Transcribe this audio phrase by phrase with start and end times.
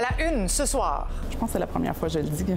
[0.00, 1.08] À la une ce soir.
[1.30, 2.54] Je pense que c'est la première fois que je le dis.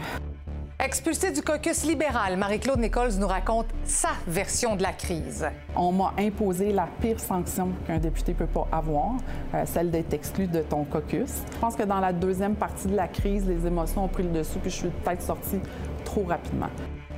[0.79, 5.45] Expulsée du caucus libéral, Marie-Claude Nichols nous raconte sa version de la crise.
[5.75, 9.15] On m'a imposé la pire sanction qu'un député peut pas avoir,
[9.53, 11.41] euh, celle d'être exclu de ton caucus.
[11.51, 14.29] Je pense que dans la deuxième partie de la crise, les émotions ont pris le
[14.29, 15.59] dessus, puis je suis peut-être sortie
[16.05, 16.69] trop rapidement.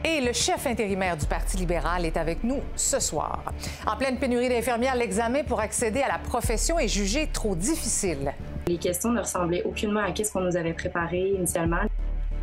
[0.03, 3.43] Et le chef intérimaire du Parti libéral est avec nous ce soir.
[3.85, 8.33] En pleine pénurie d'infirmières, l'examen pour accéder à la profession est jugé trop difficile.
[8.67, 11.81] Les questions ne ressemblaient aucunement à ce qu'on nous avait préparé initialement.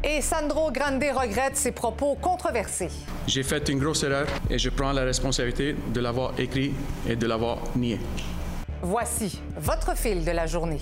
[0.04, 2.90] Et Sandro Grande regrette ses propos controversés.
[3.26, 6.74] J'ai fait une grosse erreur et je prends la responsabilité de l'avoir écrit
[7.08, 7.98] et de l'avoir nié.
[8.82, 10.80] Voici votre fil de la journée.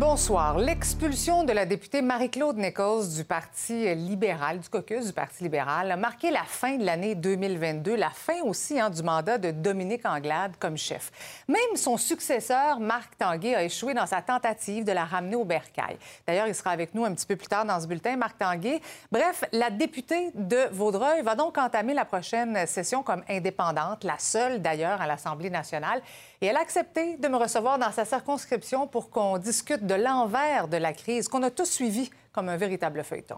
[0.00, 0.56] Bonsoir.
[0.56, 5.96] L'expulsion de la députée Marie-Claude Nichols du Parti libéral, du caucus du Parti libéral, a
[5.96, 10.52] marqué la fin de l'année 2022, la fin aussi hein, du mandat de Dominique Anglade
[10.58, 11.12] comme chef.
[11.48, 15.98] Même son successeur, Marc Tanguay, a échoué dans sa tentative de la ramener au bercail.
[16.26, 18.80] D'ailleurs, il sera avec nous un petit peu plus tard dans ce bulletin, Marc Tanguay.
[19.12, 24.62] Bref, la députée de Vaudreuil va donc entamer la prochaine session comme indépendante, la seule
[24.62, 26.00] d'ailleurs à l'Assemblée nationale.
[26.42, 30.68] Et elle a accepté de me recevoir dans sa circonscription pour qu'on discute de l'envers
[30.68, 33.36] de la crise qu'on a tous suivi comme un véritable feuilleton.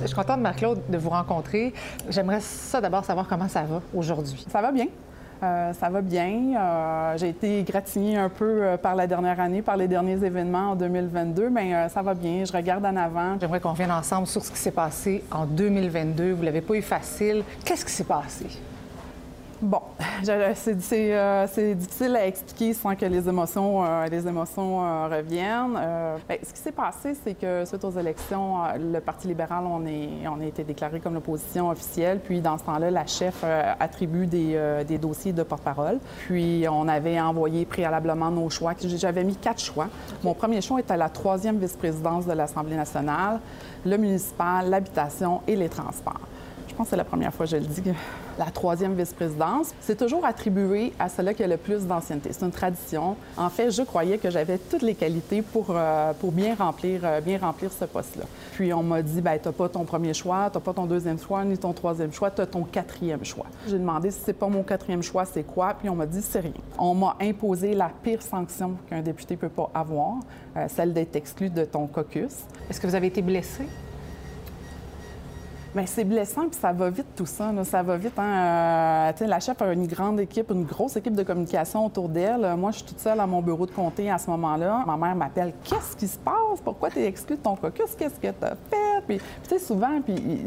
[0.00, 1.74] Je suis contente, Marc-Claude, de vous rencontrer.
[2.08, 4.46] J'aimerais ça d'abord savoir comment ça va aujourd'hui.
[4.50, 4.86] Ça va bien.
[5.42, 6.54] Euh, ça va bien.
[6.56, 10.70] Euh, j'ai été gratignée un peu euh, par la dernière année, par les derniers événements
[10.70, 12.44] en 2022, mais ça va bien.
[12.44, 13.38] Je regarde en avant.
[13.40, 16.32] J'aimerais qu'on revienne ensemble sur ce qui s'est passé en 2022.
[16.32, 17.42] Vous l'avez pas eu facile.
[17.64, 18.46] Qu'est-ce qui s'est passé?
[19.60, 19.80] Bon,
[20.28, 25.74] euh, c'est difficile à expliquer sans que les émotions, euh, les émotions euh, reviennent.
[26.28, 30.26] Ben, ce qui s'est passé, c'est que suite aux élections, le Parti libéral, on, est,
[30.28, 32.20] on a été déclaré comme l'opposition officielle.
[32.22, 33.44] Puis, dans ce temps-là, la chef
[33.80, 35.98] attribue des, des, dossiers de porte-parole.
[36.26, 38.72] Puis, on avait envoyé préalablement nos choix.
[38.80, 39.88] J'avais mis quatre choix.
[40.22, 43.40] Mon premier choix était la troisième vice-présidence de l'Assemblée nationale,
[43.84, 46.20] le municipal, l'habitation et les transports.
[46.74, 47.82] Je pense que c'est la première fois que je le dis
[48.36, 52.30] la troisième vice-présidence, c'est toujours attribué à celle qui a le plus d'ancienneté.
[52.32, 53.14] C'est une tradition.
[53.36, 57.20] En fait, je croyais que j'avais toutes les qualités pour, euh, pour bien, remplir, euh,
[57.20, 58.24] bien remplir ce poste-là.
[58.54, 60.86] Puis on m'a dit, ben, tu n'as pas ton premier choix, tu n'as pas ton
[60.86, 63.46] deuxième choix, ni ton troisième choix, tu as ton quatrième choix.
[63.68, 65.74] J'ai demandé si c'est pas mon quatrième choix, c'est quoi?
[65.78, 66.52] Puis on m'a dit, c'est rien.
[66.76, 70.14] On m'a imposé la pire sanction qu'un député peut pas avoir,
[70.56, 72.32] euh, celle d'être exclu de ton caucus.
[72.68, 73.62] Est-ce que vous avez été blessé?
[75.74, 77.52] Bien, c'est blessant, puis ça va vite tout ça.
[77.64, 78.16] Ça va vite.
[78.16, 79.12] Hein?
[79.20, 82.54] Euh, la chef a une grande équipe, une grosse équipe de communication autour d'elle.
[82.56, 84.84] Moi, je suis toute seule à mon bureau de comté à ce moment-là.
[84.86, 86.60] Ma mère m'appelle Qu'est-ce qui se passe?
[86.64, 87.96] Pourquoi tu es exclue de ton caucus?
[87.98, 90.00] Qu'est-ce que tu as fait Puis, tu sais, souvent,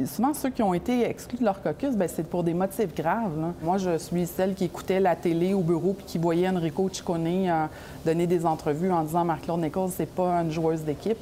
[0.05, 3.51] souvent, ceux qui ont été exclus de leur caucus, ben, c'est pour des motifs graves.
[3.61, 7.27] Moi, je suis celle qui écoutait la télé au bureau puis qui voyait Enrico Ciccone
[7.27, 7.65] euh,
[8.05, 11.17] donner des entrevues en disant Marc-Claude Nichols, c'est pas une joueuse d'équipe.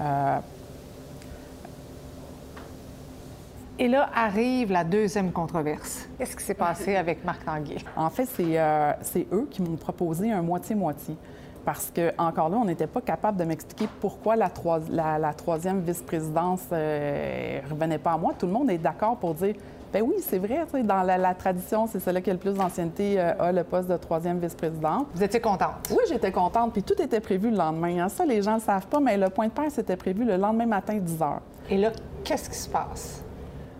[0.00, 0.38] Euh,
[3.82, 6.06] Et là arrive la deuxième controverse.
[6.18, 7.78] Qu'est-ce qui s'est passé avec Marc Tanguay?
[7.96, 11.16] En fait, euh, c'est eux qui m'ont proposé un moitié-moitié.
[11.64, 14.50] Parce que encore là, on n'était pas capable de m'expliquer pourquoi la,
[15.18, 18.34] la, troisième vice-présidence ne euh, revenait pas à moi.
[18.38, 19.54] Tout le monde est d'accord pour dire
[19.90, 23.32] ben oui, c'est vrai, dans la, tradition, c'est celle qui a le plus d'ancienneté euh,
[23.38, 25.06] a le poste de troisième vice-présidente.
[25.14, 25.90] Vous étiez contente?
[25.90, 26.74] Oui, j'étais contente.
[26.74, 28.04] Puis tout était prévu le lendemain.
[28.04, 28.08] Hein.
[28.10, 30.36] Ça, les gens ne le savent pas, mais le point de presse était prévu le
[30.36, 31.40] lendemain matin, 10 heures.
[31.70, 31.92] Et là,
[32.22, 33.24] qu'est-ce qui se passe?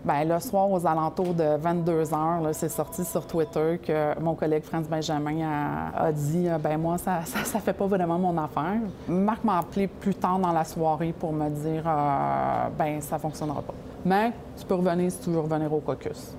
[0.03, 4.63] Bien, le soir, aux alentours de 22 heures, c'est sorti sur Twitter que mon collègue
[4.63, 5.47] Franz Benjamin
[5.95, 8.81] a, dit euh, ben moi, ça, ça, fait pas vraiment mon affaire.
[9.07, 13.61] Marc m'a appelé plus tard dans la soirée pour me dire euh, ben ça fonctionnera
[13.61, 13.75] pas.
[14.05, 16.35] Mais tu peux revenir si tu veux revenir au caucus.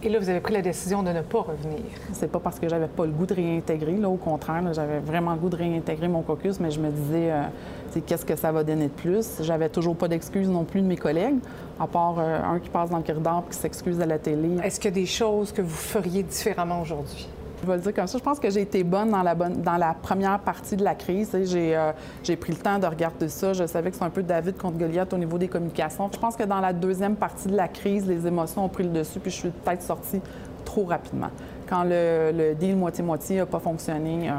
[0.00, 1.82] Et là, vous avez pris la décision de ne pas revenir.
[2.12, 5.32] C'est pas parce que j'avais pas le goût de réintégrer, là, au contraire, j'avais vraiment
[5.32, 8.62] le goût de réintégrer mon caucus, mais je me disais, euh, qu'est-ce que ça va
[8.62, 9.42] donner de plus?
[9.42, 11.38] J'avais toujours pas d'excuses non plus de mes collègues,
[11.80, 14.58] à part euh, un qui passe dans le corridor et qui s'excuse à la télé.
[14.62, 17.28] Est-ce qu'il y a des choses que vous feriez différemment aujourd'hui?
[17.66, 18.18] Je le dire comme ça.
[18.18, 20.94] Je pense que j'ai été bonne dans la, bonne, dans la première partie de la
[20.94, 21.30] crise.
[21.34, 23.52] Euh, j'ai, pris le temps de regarder ça.
[23.52, 26.08] Je savais que c'est un peu David contre Goliath au niveau des communications.
[26.12, 28.90] Je pense que dans la deuxième partie de la crise, les émotions ont pris le
[28.90, 30.20] dessus, puis je suis peut-être sortie
[30.64, 31.30] trop rapidement.
[31.68, 34.32] Quand le, deal moitié-moitié n'a pas fonctionné, euh,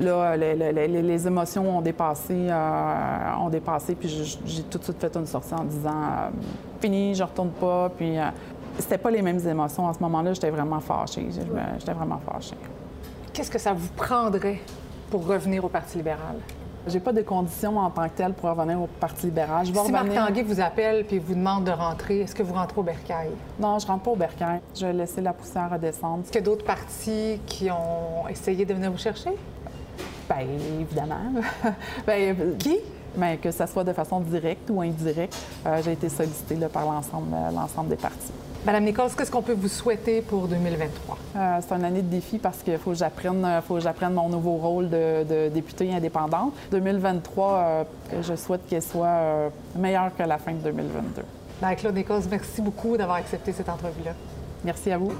[0.00, 4.08] là, les, émotions ont dépassé, euh, ont dépassé, puis
[4.46, 6.30] j'ai tout de suite fait une sortie en disant
[6.80, 8.16] fini, je retourne pas, puis
[8.78, 9.88] c'était pas les mêmes émotions.
[9.88, 11.28] À ce moment-là, j'étais vraiment fâchée.
[11.78, 12.56] J'étais vraiment fâchée.
[13.32, 14.60] Qu'est-ce que ça vous prendrait
[15.10, 16.36] pour revenir au Parti libéral?
[16.86, 19.64] J'ai pas de conditions en tant que telle pour revenir au Parti libéral.
[19.64, 22.78] Je si Marc Tanguay vous appelle puis vous demande de rentrer, est-ce que vous rentrez
[22.78, 23.30] au Bercail?
[23.58, 24.60] Non, je rentre pas au Bercail.
[24.74, 26.20] Je vais laisser la poussière redescendre.
[26.20, 29.30] Est-ce qu'il y a d'autres partis qui ont essayé de venir vous chercher?
[30.28, 30.46] Bien,
[30.80, 31.42] évidemment.
[32.06, 32.78] Bien, qui?
[33.16, 35.36] Bien, que ce soit de façon directe ou indirecte,
[35.66, 38.32] euh, j'ai été sollicitée par l'ensemble des partis.
[38.64, 41.18] Madame Nichols, qu'est-ce qu'on peut vous souhaiter pour 2023?
[41.36, 44.30] Euh, c'est une année de défi parce qu'il faut que j'apprenne, faut que j'apprenne mon
[44.30, 46.54] nouveau rôle de, députée indépendante.
[46.70, 47.86] 2023,
[48.22, 51.22] je souhaite qu'elle soit meilleure que la fin de 2022.
[51.60, 54.12] Bien, Claude Nichols, merci beaucoup d'avoir accepté cette entrevue-là.
[54.64, 55.12] Merci à vous.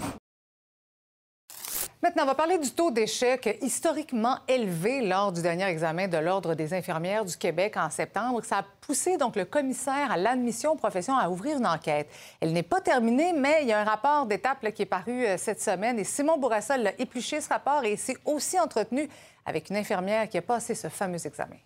[2.04, 6.54] Maintenant, on va parler du taux d'échec historiquement élevé lors du dernier examen de l'Ordre
[6.54, 8.44] des infirmières du Québec en septembre.
[8.44, 12.10] Ça a poussé le commissaire à l'admission aux professions à ouvrir une enquête.
[12.42, 15.38] Elle n'est pas terminée, mais il y a un rapport d'étape qui est paru euh,
[15.38, 19.08] cette semaine et Simon Bourassa l'a épluché ce rapport et s'est aussi entretenu
[19.46, 21.56] avec une infirmière qui a passé ce fameux examen.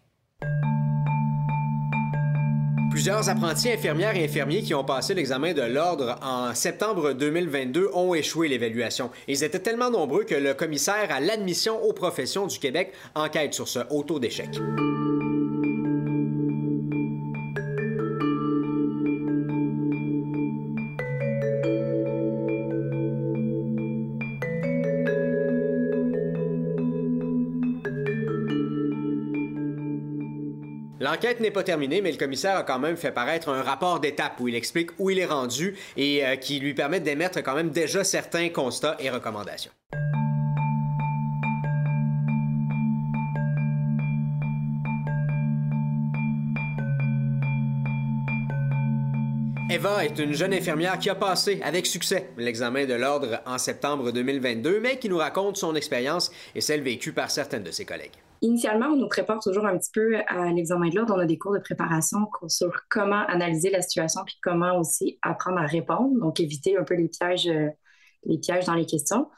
[2.99, 8.12] Plusieurs apprentis infirmières et infirmiers qui ont passé l'examen de l'ordre en septembre 2022 ont
[8.12, 9.12] échoué l'évaluation.
[9.29, 13.69] Ils étaient tellement nombreux que le commissaire à l'admission aux professions du Québec enquête sur
[13.69, 14.49] ce haut taux d'échec.
[31.10, 34.38] L'enquête n'est pas terminée, mais le commissaire a quand même fait paraître un rapport d'étape
[34.40, 37.70] où il explique où il est rendu et euh, qui lui permet d'émettre quand même
[37.70, 39.70] déjà certains constats et recommandations.
[49.70, 54.12] Eva est une jeune infirmière qui a passé avec succès l'examen de l'ordre en septembre
[54.12, 58.19] 2022, mais qui nous raconte son expérience et celle vécue par certaines de ses collègues.
[58.40, 61.14] Initialement, on nous prépare toujours un petit peu à l'examen de l'ordre.
[61.17, 65.58] On a des cours de préparation sur comment analyser la situation puis comment aussi apprendre
[65.58, 67.69] à répondre, donc éviter un peu les pièges, euh,
[68.25, 69.29] les pièges dans les questions.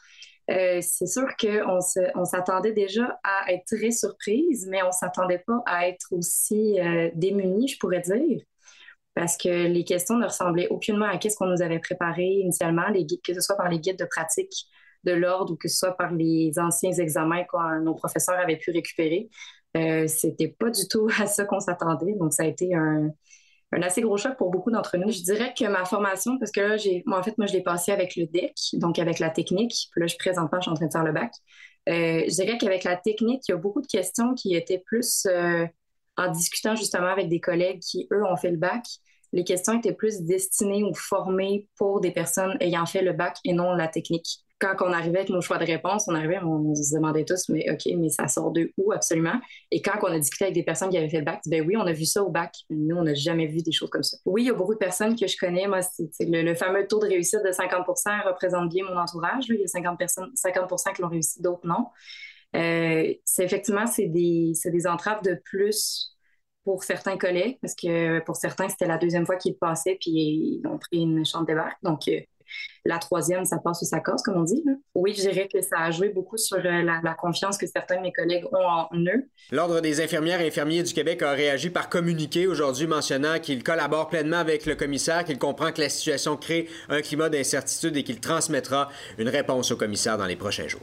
[0.51, 5.63] Euh, c'est sûr qu'on s'attendait déjà à être très surprise, mais on ne s'attendait pas
[5.65, 8.43] à être aussi euh, démunis, je pourrais dire,
[9.15, 13.07] parce que les questions ne ressemblaient aucunement à ce qu'on nous avait préparé initialement, les
[13.07, 14.67] que ce soit par les guides de pratique
[15.05, 18.71] de l'ordre ou que ce soit par les anciens examens que nos professeurs avaient pu
[18.71, 19.29] récupérer.
[19.77, 22.15] Euh, c'était pas du tout à ça qu'on s'attendait.
[22.15, 23.11] Donc, ça a été un,
[23.73, 25.11] assez gros choc pour beaucoup d'entre nous.
[25.11, 27.63] Je dirais que ma formation, parce que là, j'ai, moi, en fait, moi, je l'ai
[27.63, 29.89] passé avec le DEC, donc avec la technique.
[29.93, 31.33] Puis là, je présentement, je suis en train de faire le bac.
[31.89, 35.27] Euh, je dirais qu'avec la technique, il y a beaucoup de questions qui étaient plus
[35.27, 35.67] euh,
[36.17, 38.85] en discutant justement avec des collègues qui, eux, ont fait le bac.
[39.33, 43.53] Les questions étaient plus destinées ou formées pour des personnes ayant fait le bac et
[43.53, 46.95] non la technique quand on arrivait avec nos choix de réponse, on arrivait, on, se
[46.95, 49.41] demandait tous, mais OK, mais ça sort de où absolument?
[49.71, 51.77] Et quand on a discuté avec des personnes qui avaient fait le bac, ben oui,
[51.77, 52.55] on a vu ça au bac.
[52.69, 54.19] Nous, on n'a jamais vu des choses comme ça.
[54.27, 55.67] Oui, il y a beaucoup de personnes que je connais.
[55.67, 57.87] Moi, c'est le, fameux taux de réussite de 50
[58.27, 59.47] représente bien mon entourage.
[59.49, 61.87] Il y a 50 personnes, 50 qui l'ont réussi, d'autres non.
[62.55, 66.17] Euh, c'est effectivement, c'est des, des entraves de plus
[66.65, 70.63] pour certains collègues, parce que pour certains, c'était la deuxième fois qu'ils passaient, puis ils
[70.67, 71.77] ont pris une de bac.
[71.83, 72.21] Donc, euh,
[72.85, 74.63] la troisième, ça passe ou ça casse, comme on dit.
[74.95, 78.03] Oui, je dirais que ça a joué beaucoup sur euh, la, confiance que certains de
[78.03, 79.29] mes collègues ont en eux.
[79.51, 84.09] L'Ordre des infirmières et infirmiers du Québec a réagi par communiqué aujourd'hui mentionnant qu'il collabore
[84.09, 88.21] pleinement avec le commissaire, qu'il comprend que la situation crée un climat d'incertitude et qu'il
[88.21, 88.89] transmettra
[89.19, 90.81] une réponse au commissaire dans les prochains jours.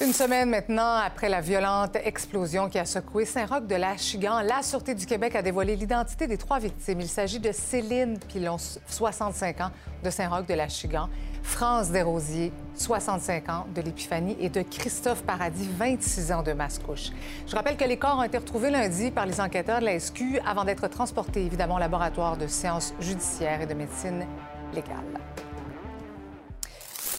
[0.00, 4.60] Une semaine maintenant après la violente explosion qui a secoué Saint-Roch de la Chigan, la
[4.64, 7.00] Sûreté du Québec a dévoilé l'identité des trois victimes.
[7.00, 9.70] Il s'agit de Céline Pilon, 65 ans,
[10.02, 11.08] de Saint-Roch de la Chigan,
[11.44, 17.10] France Desrosiers, 65 ans, de l'Épiphanie, et de Christophe Paradis, 26 ans, de Mascouche.
[17.46, 20.40] Je rappelle que les corps ont été retrouvés lundi par les enquêteurs de la SQ
[20.44, 24.26] avant d'être transportés, évidemment, au laboratoire de sciences judiciaires et de médecine
[24.74, 25.04] légale.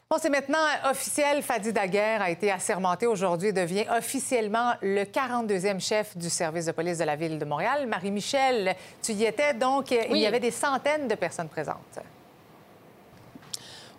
[0.08, 1.42] Bon, c'est maintenant officiel.
[1.42, 6.72] Fadi Daguerre a été assermenté aujourd'hui et devient officiellement le 42e chef du service de
[6.74, 7.88] police de la Ville de Montréal.
[7.88, 12.00] Marie-Michel, tu y étais, donc il y avait des centaines de personnes présentes.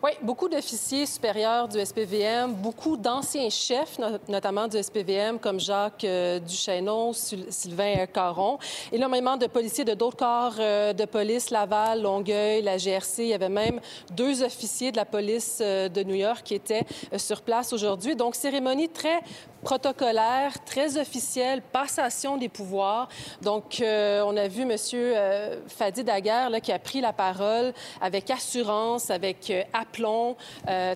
[0.07, 3.99] Oui, beaucoup d'officiers supérieurs du SPVM, beaucoup d'anciens chefs,
[4.29, 8.57] notamment du SPVM, comme Jacques euh, Duchesneau, Sylvain Caron,
[8.93, 13.25] énormément de policiers de d'autres corps euh, de police, Laval, Longueuil, la GRC.
[13.25, 13.81] Il y avait même
[14.13, 16.87] deux officiers de la police euh, de New York qui étaient
[17.17, 18.15] sur place aujourd'hui.
[18.15, 19.19] Donc, cérémonie très
[19.67, 23.09] protocolaire, très officiel, passation des pouvoirs.
[23.43, 24.77] Donc, euh, on a vu M.
[24.95, 30.37] Euh, Fadi Daguerre qui a pris la parole avec assurance, avec euh, aplomb,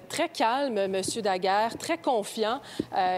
[0.09, 1.03] très calme, M.
[1.21, 2.61] Daguerre, très confiant.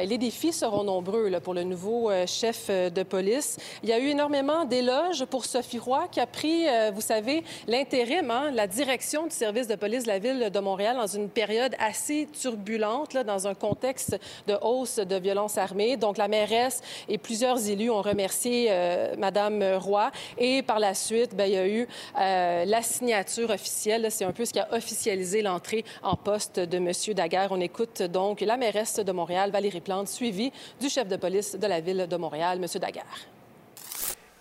[0.04, 3.58] les défis seront nombreux pour le nouveau chef de police.
[3.82, 8.30] Il y a eu énormément d'éloges pour Sophie Roy qui a pris, vous savez, l'intérim,
[8.30, 11.74] hein, la direction du service de police de la ville de Montréal dans une période
[11.78, 15.96] assez turbulente, dans un contexte de hausse de violence armée.
[15.96, 20.10] Donc, la mairesse et plusieurs élus ont remercié euh, Madame Roy.
[20.38, 24.08] Et par la suite, bien, il y a eu euh, la signature officielle.
[24.10, 26.92] C'est un peu ce qui a officialisé l'entrée en poste de M.
[27.14, 27.48] Daguerre.
[27.50, 31.66] On écoute donc la mairesse de Montréal, Valérie Plante, suivie du chef de police de
[31.66, 32.80] la ville de Montréal, M.
[32.80, 33.28] Daguerre.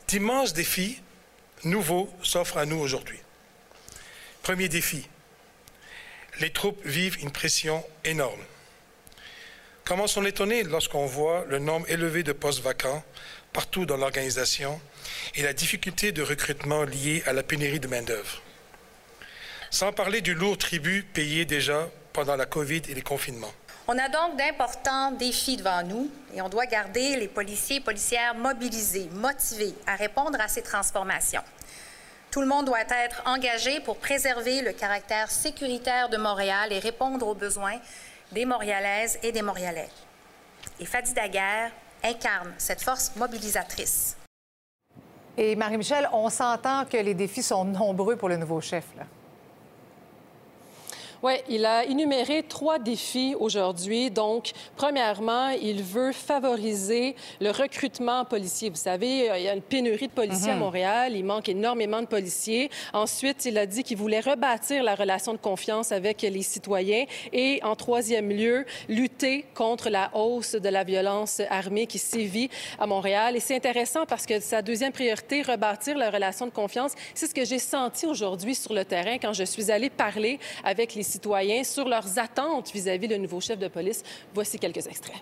[0.08, 1.02] D'immenses défis
[1.64, 3.20] nouveaux s'offrent à nous aujourd'hui.
[4.42, 5.08] Premier défi,
[6.40, 8.42] les troupes vivent une pression énorme.
[9.92, 13.04] Comment s'en étonner lorsqu'on voit le nombre élevé de postes vacants
[13.52, 14.80] partout dans l'organisation
[15.36, 18.42] et la difficulté de recrutement liée à la pénurie de main-d'œuvre?
[19.70, 23.52] Sans parler du lourd tribut payé déjà pendant la COVID et les confinements.
[23.90, 28.34] On a donc d'importants défis devant nous et on doit garder les policiers et policières
[28.34, 31.44] mobilisés, motivés à répondre à ces transformations.
[32.32, 37.28] Tout le monde doit être engagé pour préserver le caractère sécuritaire de Montréal et répondre
[37.28, 37.78] aux besoins
[38.32, 39.90] des Montréalaises et des Montréalais.
[40.80, 41.72] Et Fadi Daguerre
[42.04, 44.18] incarne cette force mobilisatrice.
[45.38, 48.86] Et Marie-Michel, on s'entend que les défis sont nombreux pour le nouveau chef.
[51.24, 54.10] Oui, il a énuméré trois défis aujourd'hui.
[54.10, 58.72] Donc, premièrement, il veut favoriser le recrutement policier.
[58.72, 60.62] Vous savez, il y a une pénurie de policiers à mhm.
[60.62, 61.16] Montréal.
[61.16, 62.72] Il manque énormément de policiers.
[62.92, 67.06] Ensuite, il a dit qu'il voulait rebâtir la relation de confiance avec les citoyens.
[67.32, 72.50] Et en troisième lieu, lutter contre la hausse de la violence armée qui sévit
[72.80, 73.36] à Montréal.
[73.36, 77.36] Et c'est intéressant parce que sa deuxième priorité, rebâtir la relation de confiance, c'est ce
[77.36, 81.64] que j'ai senti aujourd'hui sur le terrain quand je suis allée parler avec les citoyens
[81.64, 84.04] sur leurs attentes vis-à-vis du nouveau chef de police.
[84.34, 85.22] Voici quelques extraits.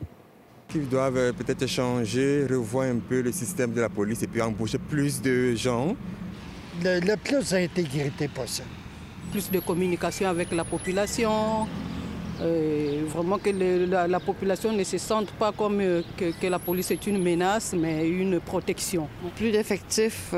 [0.75, 4.39] Ils doivent euh, peut-être changer, revoir un peu le système de la police et puis
[4.39, 5.95] embaucher plus de gens.
[6.83, 8.67] Le, plus d'intégrité possible.
[9.31, 11.67] Plus de communication avec la population,
[12.41, 17.07] euh, vraiment que la, population ne se sente pas comme euh, que, la police est
[17.07, 19.07] une menace, mais une protection.
[19.35, 20.35] Plus d'effectifs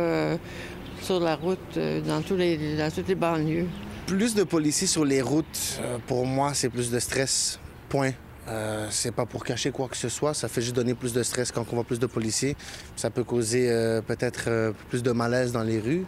[1.01, 1.77] sur la route
[2.07, 3.67] dans, tous les, dans toutes les banlieues.
[4.11, 7.61] Plus de policiers sur les routes, euh, pour moi, c'est plus de stress.
[7.87, 8.11] Point.
[8.49, 11.23] Euh, c'est pas pour cacher quoi que ce soit, ça fait juste donner plus de
[11.23, 12.57] stress quand on voit plus de policiers.
[12.97, 16.05] Ça peut causer euh, peut-être plus de malaise dans les rues.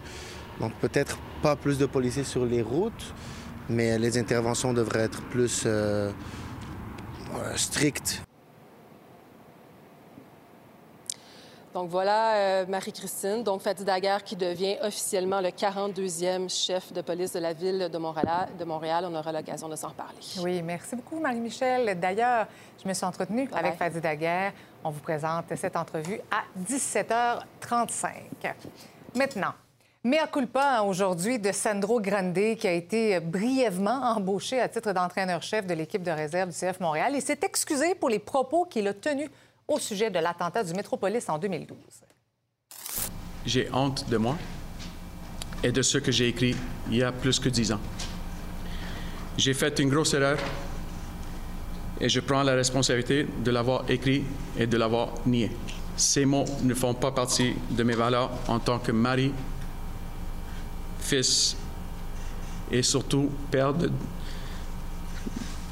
[0.60, 3.14] Donc peut-être pas plus de policiers sur les routes,
[3.70, 5.66] mais les interventions devraient être plus
[7.56, 8.22] strictes.
[11.74, 17.34] Donc voilà euh, Marie-Christine, donc Fatih Daguerre qui devient officiellement le 42e chef de police
[17.34, 18.50] de la ville de Montréal.
[18.60, 19.06] De Montréal.
[19.10, 20.20] On aura l'occasion de s'en reparler.
[20.42, 22.00] Oui, merci beaucoup Marie-Michel.
[22.00, 22.46] D'ailleurs,
[22.82, 24.54] je me suis entretenue avec Fatih Daguerre.
[24.84, 28.08] On vous présente cette entrevue à 17h35.
[29.16, 29.54] Maintenant,
[30.04, 35.74] Mea culpa aujourd'hui de Sandro Grande, qui a été brièvement embauché à titre d'entraîneur-chef de
[35.74, 37.14] l'équipe de réserve du CF Montréal.
[37.16, 39.30] Il s'est excusé pour les propos qu'il a tenus
[39.68, 41.78] au sujet de l'attentat du Métropolis en 2012.
[43.46, 44.38] J'ai honte de moi
[45.64, 46.56] et de ce que j'ai écrit
[46.90, 47.80] il y a plus que dix ans.
[49.38, 50.38] J'ai fait une grosse erreur
[52.00, 54.24] et je prends la responsabilité de l'avoir écrit
[54.58, 55.52] et de l'avoir nié.
[55.96, 59.32] Ces mots ne font pas partie de mes valeurs en tant que mari,
[61.00, 61.56] fils
[62.72, 63.92] et surtout père de,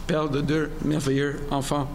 [0.07, 1.88] père de deux merveilleux enfants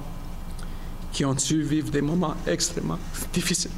[1.17, 2.99] qui ont dû vivre des moments extrêmement
[3.33, 3.71] difficiles.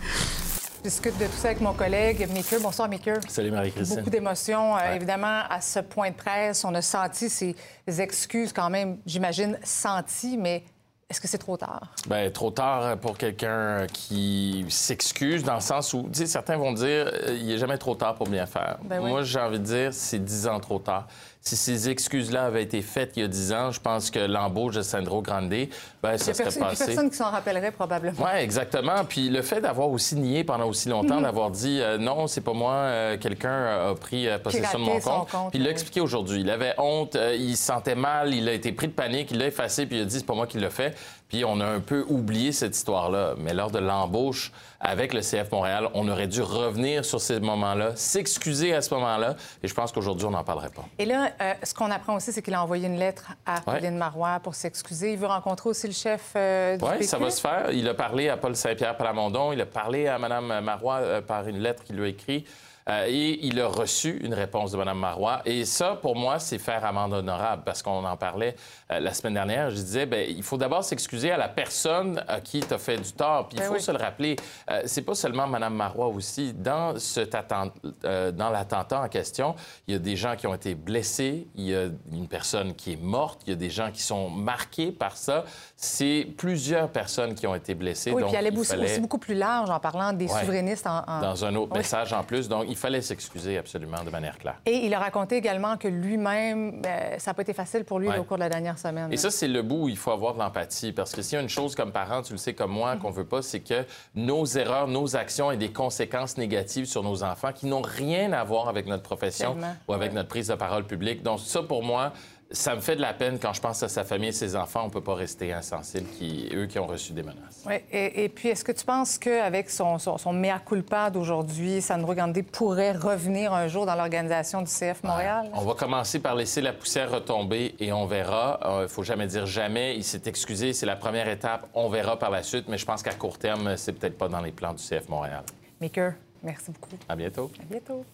[0.00, 2.58] Je discute de tout ça avec mon collègue Mickey.
[2.60, 3.14] Bonsoir, Mickey.
[3.28, 3.98] Salut, Marie-Christine.
[3.98, 6.64] Beaucoup d'émotions, euh, évidemment, à ce point de presse.
[6.64, 7.54] On a senti ces
[7.86, 10.64] excuses, quand même, j'imagine, senties, mais
[11.08, 11.94] est-ce que c'est trop tard?
[12.08, 16.72] Bien, trop tard pour quelqu'un qui s'excuse, dans le sens où, tu sais, certains vont
[16.72, 18.78] dire, euh, il n'est jamais trop tard pour bien faire.
[18.82, 21.06] Ben Moi, j'ai envie de dire, c'est dix ans trop tard
[21.46, 24.74] si ces excuses-là avaient été faites il y a dix ans, je pense que l'embauche
[24.74, 26.58] de Sandro Grande, ben, ça serait passé.
[26.60, 28.16] Il personne qui s'en rappellerait probablement.
[28.18, 29.04] Oui, exactement.
[29.08, 31.22] Puis le fait d'avoir aussi nié pendant aussi longtemps, mhm.
[31.22, 34.98] d'avoir dit euh, non, c'est pas moi, euh, quelqu'un a pris euh, possession de mon
[34.98, 35.28] compte.
[35.50, 36.40] puis il l'a expliqué aujourd'hui.
[36.40, 39.46] Il avait honte, il se sentait mal, il a été pris de panique, il l'a
[39.46, 40.96] effacé, puis il a dit c'est pas moi qui l'ai fait.
[41.28, 43.34] Puis on a un peu oublié cette histoire-là.
[43.38, 47.96] Mais lors de l'embauche avec le CF Montréal, on aurait dû revenir sur ces moments-là,
[47.96, 49.34] s'excuser à ce moment-là.
[49.62, 50.84] Et je pense qu'aujourd'hui, on n'en parlerait pas.
[50.98, 53.96] Et là, euh, ce qu'on apprend aussi, c'est qu'il a envoyé une lettre à Pauline
[53.96, 55.12] Marois pour s'excuser.
[55.12, 57.70] Il veut rencontrer aussi le chef euh, du Oui, ça va se faire.
[57.72, 59.52] Il a parlé à Paul Saint-Pierre Palamondon.
[59.52, 62.46] Il a parlé à Mme Marois euh, par une lettre qu'il lui a écrite.
[62.88, 65.42] Euh, et il a reçu une réponse de Mme Marois.
[65.44, 68.54] Et ça, pour moi, c'est faire amende honorable, parce qu'on en parlait
[68.92, 69.70] euh, la semaine dernière.
[69.70, 72.98] Je disais, ben, il faut d'abord s'excuser à la personne à qui tu as fait
[72.98, 73.48] du tort.
[73.48, 74.36] Puis il ben faut se le rappeler,
[74.70, 76.52] euh, c'est pas seulement Mme Marois aussi.
[76.52, 79.54] Dans, cet dans l'attentat en question,
[79.86, 82.92] il y a des gens qui ont été blessés, il y a une personne qui
[82.92, 85.44] est morte, il y a des gens qui sont marqués par ça.
[85.78, 88.10] C'est plusieurs personnes qui ont été blessées.
[88.10, 90.86] Oui, puis elle est aussi beaucoup plus large en parlant des souverainistes.
[90.86, 92.48] En, Dans un autre message en plus.
[92.48, 94.56] Donc, il fallait s'excuser absolument de manière claire.
[94.64, 98.08] Et il a raconté également que lui-même, ben, ça n'a pas été facile pour lui
[98.08, 99.12] au cours de la dernière semaine.
[99.12, 100.92] Et ça, c'est le bout où il faut avoir de l'empathie.
[100.92, 103.10] Parce que s'il y a une chose comme parent, tu le sais comme moi, qu'on
[103.10, 107.52] veut pas, c'est que nos erreurs, nos actions aient des conséquences négatives sur nos enfants
[107.52, 109.56] qui n'ont rien à voir avec notre profession
[109.88, 111.22] ou avec notre prise de parole publique.
[111.22, 112.12] Donc ça, pour moi,
[112.50, 114.82] ça me fait de la peine quand je pense à sa famille et ses enfants.
[114.82, 117.64] On ne peut pas rester insensible, qui, eux qui ont reçu des menaces.
[117.66, 117.74] Oui.
[117.90, 122.92] Et, puis, est-ce que tu penses qu'avec son, son, mea culpa d'aujourd'hui, Sandro Gandhi pourrait
[122.92, 125.50] revenir un jour dans l'organisation du CF Montréal?
[125.54, 128.60] On va commencer par laisser la poussière retomber et on verra.
[128.62, 129.96] Il euh, ne faut jamais dire jamais.
[129.96, 130.72] Il s'est excusé.
[130.72, 131.68] C'est la première étape.
[131.74, 132.68] On verra par la suite.
[132.68, 135.42] Mais je pense qu'à court terme, c'est peut-être pas dans les plans du CF Montréal.
[135.80, 136.96] Maker, merci beaucoup.
[137.08, 137.50] À bientôt.
[137.60, 138.04] À bientôt.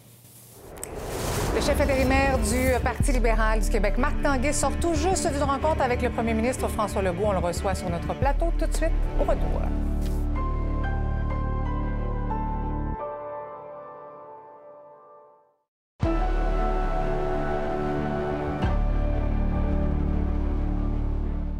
[1.55, 5.81] Le chef intérimaire du Parti libéral du Québec, Marc Tanguay, sort tout juste d'une rencontre
[5.81, 7.25] avec le premier ministre François Legault.
[7.25, 9.61] On le reçoit sur notre plateau tout de suite au retour.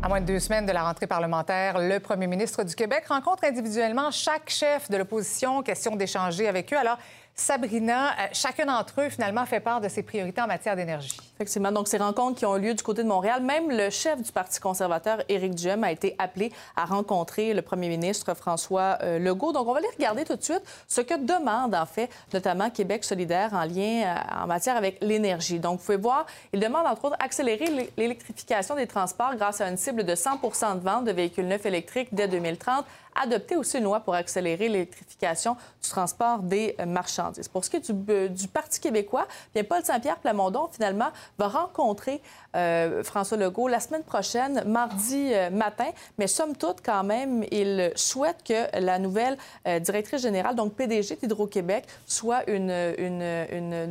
[0.02, 3.46] À moins de deux semaines de la rentrée parlementaire, le premier ministre du Québec rencontre
[3.46, 6.78] individuellement chaque chef de l'opposition, question d'échanger avec eux.
[6.78, 6.98] Alors,
[7.36, 11.18] Sabrina, euh, chacun d'entre eux, finalement, fait part de ses priorités en matière d'énergie.
[11.36, 11.72] Effectivement.
[11.72, 14.60] Donc, ces rencontres qui ont lieu du côté de Montréal, même le chef du Parti
[14.60, 19.52] conservateur, Éric Duhem, a été appelé à rencontrer le premier ministre François euh, Legault.
[19.52, 23.04] Donc, on va aller regarder tout de suite ce que demande, en fait, notamment Québec
[23.04, 25.60] solidaire en lien euh, en matière avec l'énergie.
[25.60, 29.78] Donc, vous pouvez voir, il demande, entre autres, accélérer l'électrification des transports grâce à une
[29.78, 32.86] cible de 100 de vente de véhicules neufs électriques dès 2030
[33.22, 37.48] adopter aussi une loi pour accélérer l'électrification du transport des marchandises.
[37.48, 42.22] Pour ce qui est du, euh, Parti québécois, bien Paul Saint-Pierre Plamondon, finalement, va rencontrer
[42.56, 45.88] euh, François Legault la semaine prochaine, mardi euh, matin.
[46.18, 49.38] Mais somme toute, quand même, il souhaite que la nouvelle
[49.82, 52.68] directrice générale, donc PDG d'Hydro-Québec, soit une,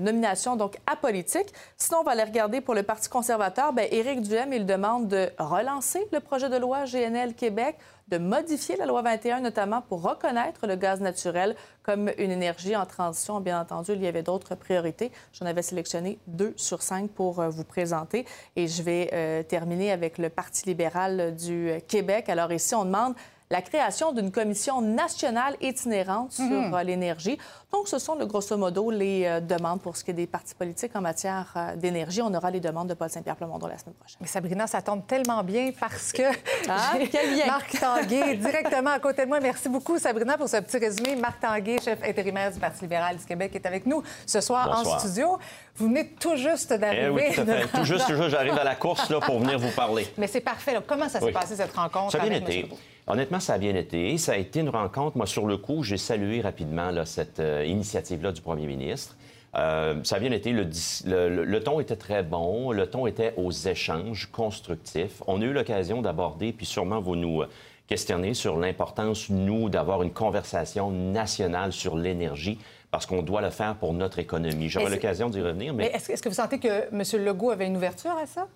[0.02, 1.52] nomination donc apolitique.
[1.76, 3.72] Sinon, on va aller regarder pour le Parti conservateur.
[3.72, 7.76] Bien, Éric Duhem, il demande de relancer le projet de loi GNL Québec,
[8.12, 12.84] de modifier la loi 21, notamment pour reconnaître le gaz naturel comme une énergie en
[12.84, 13.40] transition.
[13.40, 15.10] Bien entendu, il y avait d'autres priorités.
[15.32, 18.26] J'en avais sélectionné deux sur cinq pour euh, vous présenter.
[18.54, 22.28] Et je vais euh, terminer avec le Parti libéral du Québec.
[22.28, 23.14] Alors ici, on demande
[23.52, 26.72] la création d'une commission nationale itinérante sur mhm.
[26.72, 27.36] euh, l'énergie.
[27.70, 30.54] Donc, ce sont, le grosso modo, les euh, demandes pour ce qui est des partis
[30.54, 32.22] politiques en matière euh, d'énergie.
[32.22, 34.16] On aura les demandes de Paul Saint-Pierre Plamondon la semaine prochaine.
[34.22, 36.22] Mais Sabrina, ça tombe tellement bien parce que
[36.66, 36.94] ah,
[37.46, 39.38] Marc Tanguay directement à côté de moi.
[39.38, 41.14] Merci beaucoup, Sabrina, pour ce petit résumé.
[41.16, 44.98] Marc Tanguay, chef intérimaire du Parti libéral du Québec, est avec nous ce soir en
[44.98, 45.38] studio.
[45.76, 47.06] Vous venez tout juste d'arriver.
[47.06, 47.78] Eh oui, tout, à fait.
[47.78, 50.06] tout juste, j'arrive à la course là, pour venir vous parler.
[50.16, 50.78] Mais c'est parfait.
[50.86, 52.12] Comment ça s'est passé, cette rencontre?
[52.12, 52.66] Ça a bien été.
[53.06, 54.16] Honnêtement, ça a bien été.
[54.18, 55.16] Ça a été une rencontre.
[55.16, 59.16] Moi, sur le coup, j'ai salué rapidement là, cette euh, initiative-là du premier ministre.
[59.54, 60.52] Euh, ça a bien été.
[60.52, 60.64] Le,
[61.44, 62.70] le, ton était très bon.
[62.70, 65.22] Le ton était aux échanges constructifs.
[65.26, 67.42] On a eu l'occasion d'aborder, puis sûrement vous nous
[67.86, 72.58] questionner sur l'importance, nous, d'avoir une conversation nationale sur l'énergie
[72.90, 74.68] parce qu'on doit le faire pour notre économie.
[74.68, 75.72] J'aurai l'occasion d'y revenir.
[75.72, 77.24] Mais, est-ce, que vous sentez que M.
[77.24, 78.46] Legault avait une ouverture à ça?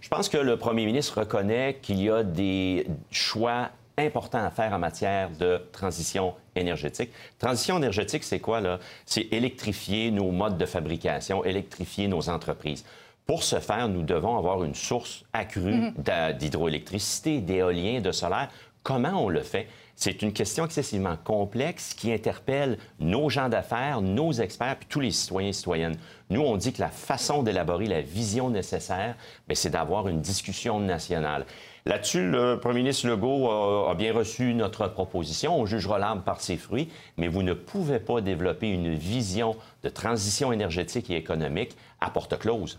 [0.00, 4.72] Je pense que le premier ministre reconnaît qu'il y a des choix important à faire
[4.72, 7.10] en matière de transition énergétique.
[7.38, 8.78] Transition énergétique, c'est quoi, là?
[9.06, 12.84] C'est électrifier nos modes de fabrication, électrifier nos entreprises.
[13.26, 16.36] Pour ce faire, nous devons avoir une source accrue mm-hmm.
[16.36, 18.50] d'hydroélectricité, d'éolien, de solaire.
[18.82, 19.68] Comment on le fait?
[19.96, 25.12] C'est une question excessivement complexe qui interpelle nos gens d'affaires, nos experts, puis tous les
[25.12, 25.96] citoyens et citoyennes.
[26.30, 29.14] Nous, on dit que la façon d'élaborer la vision nécessaire,
[29.46, 31.46] ben, c'est d'avoir une discussion nationale.
[31.86, 35.54] Là-dessus, le premier ministre Legault a, bien reçu notre proposition.
[35.54, 39.90] On jugera l'arbre par ses fruits, mais vous ne pouvez pas développer une vision de
[39.90, 42.78] transition énergétique et économique à porte close.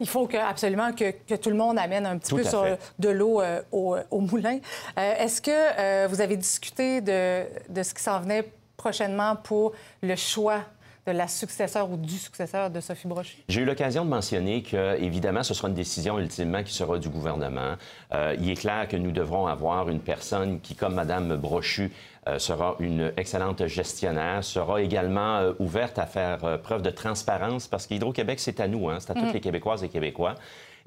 [0.00, 2.66] Il faut que, absolument que, tout le monde amène un petit peu sur,
[2.98, 4.58] de l'eau euh, au, moulin.
[4.98, 9.72] Euh, est-ce que euh, vous avez discuté de, de ce qui s'en venait prochainement pour
[10.02, 10.60] le choix
[11.06, 13.38] de la successeur ou du successeur de Sophie Brochu?
[13.48, 17.08] J'ai eu l'occasion de mentionner que, évidemment, ce sera une décision ultimement qui sera du
[17.08, 17.74] gouvernement.
[18.14, 21.90] Euh, il est clair que nous devrons avoir une personne qui, comme Mme Brochu,
[22.28, 27.88] euh, sera une excellente gestionnaire, sera également euh, ouverte à faire preuve de transparence parce
[27.88, 29.32] qu'Hydro-Québec, c'est à nous, hein, c'est à toutes mm.
[29.32, 30.36] les Québécoises et Québécois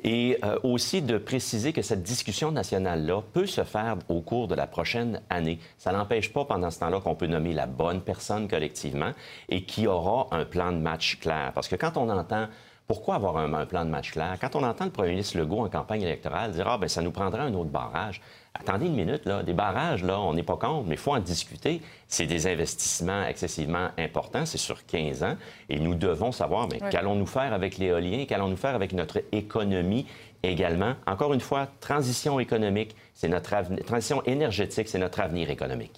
[0.04, 4.56] et euh, aussi de préciser que cette discussion nationale-là peut se faire au cours de
[4.56, 5.60] la prochaine année.
[5.78, 9.12] Ça n'empêche pas pendant ce temps-là qu'on peut nommer la bonne personne collectivement
[9.50, 11.52] et qui aura un plan de match clair.
[11.54, 12.48] Parce que quand on entend
[12.88, 14.38] pourquoi avoir un, plan de match clair?
[14.40, 17.12] Quand on entend le premier ministre Legault en campagne électorale dire Ah, bien, ça nous
[17.12, 18.22] prendra un autre barrage.
[18.54, 19.44] Attendez une minute, là.
[19.44, 21.82] Des barrages, là, on n'est pas contre, mais il faut en discuter.
[22.08, 25.36] C'est des investissements excessivement importants, c'est sur 15 ans,
[25.68, 30.06] et nous devons savoir, mais qu'allons-nous faire avec l'éolien, qu'allons-nous faire avec notre économie
[30.44, 30.94] également?
[31.08, 33.52] Encore une fois, transition économique, c'est notre
[33.84, 35.94] transition énergétique, c'est notre avenir économique.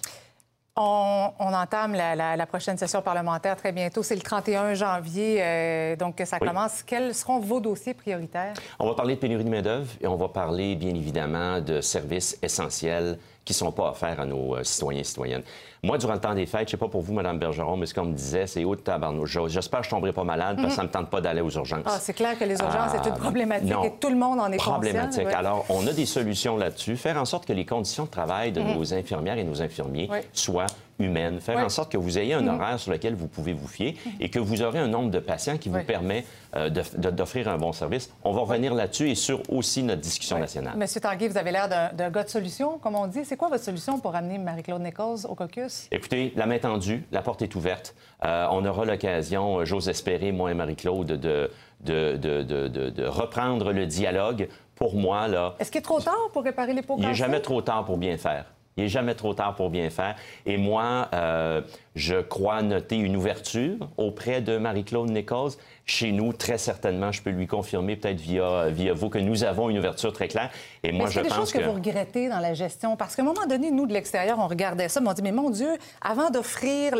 [0.80, 4.04] On, entame la, prochaine session parlementaire très bientôt.
[4.04, 6.84] C'est le 31 janvier, euh, donc que ça commence.
[6.84, 8.54] Quels seront vos dossiers prioritaires?
[8.78, 12.38] On va parler de pénurie de main-d'œuvre et on va parler, bien évidemment, de services
[12.42, 15.42] essentiels qui ne sont pas offerts à nos euh, citoyens et citoyennes.
[15.82, 17.94] Moi, durant le temps des fêtes, je sais pas pour vous, Mme Bergeron, mais ce
[17.94, 19.38] qu'on me disait, c'est haut de tabarnouche.
[19.46, 21.84] J'espère que je tomberai pas malade parce que ça me tente pas d'aller aux urgences.
[21.86, 24.52] Ah, c'est clair que les urgences, c'est une euh, problématique et tout le monde en
[24.52, 25.28] est problématique.
[25.28, 26.96] Alors, on a des solutions là-dessus.
[26.96, 28.74] Faire en sorte que les conditions de travail de mm-hmm.
[28.74, 30.66] nos infirmières et nos infirmiers soient
[30.98, 31.40] humaines.
[31.40, 32.54] Faire en sorte que vous ayez un mm-hmm.
[32.54, 34.10] horaire sur lequel vous pouvez vous fier mm-hmm.
[34.20, 36.24] et que vous aurez un nombre de patients qui vous permet
[36.56, 38.10] euh, d'offrir un bon service.
[38.24, 40.76] On va revenir là-dessus et sur aussi notre discussion nationale.
[40.76, 43.24] Monsieur Tanguy, vous avez l'air d'un gars de solution, comme on dit.
[43.24, 45.88] C'est quoi votre solution pour amener Marie-Claude Nichols au caucus?
[45.90, 47.94] Écoutez, la main tendue, la porte est ouverte.
[48.24, 53.86] Euh, on aura l'occasion, euh, j'ose espérer, moi et Marie-Claude, de, de, de, reprendre le
[53.86, 54.48] dialogue.
[54.74, 55.54] Pour moi, là...
[55.58, 57.96] Est-ce qu'il est trop tard pour réparer les pots Il n'est jamais trop tard pour
[57.96, 58.44] bien faire.
[58.78, 60.14] Il n'est jamais trop tard pour bien faire.
[60.46, 61.62] Et moi, euh,
[61.96, 65.50] je crois noter une ouverture auprès de Marie-Claude Nichols.
[65.84, 69.68] Chez nous, très certainement, je peux lui confirmer, peut-être via, via vous, que nous avons
[69.68, 70.50] une ouverture très claire.
[70.84, 71.28] Et moi, je pense que...
[71.28, 72.96] des choses que vous regrettez dans la gestion?
[72.96, 75.32] Parce qu'à un moment donné, nous, de l'extérieur, on regardait ça, mais on dit, mais
[75.32, 76.94] mon Dieu, avant d'offrir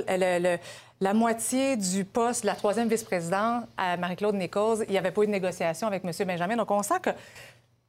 [1.00, 5.22] la moitié du poste de la troisième vice-présidente à Marie-Claude Nichols, il n'y avait pas
[5.22, 6.10] eu de négociation avec M.
[6.26, 6.56] Benjamin.
[6.56, 7.10] Donc, on sent que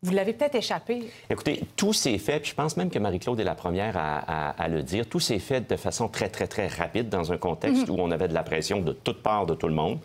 [0.02, 1.10] vous l'avez peut-être échappé.
[1.30, 4.82] Écoutez, tout s'est fait, puis je pense même que Marie-Claude est la première à, le
[4.82, 7.96] dire, tout s'est fait de façon très, très, très rapide dans un contexte mhm.
[7.96, 10.00] où on avait de la pression de toutes parts de tout le monde.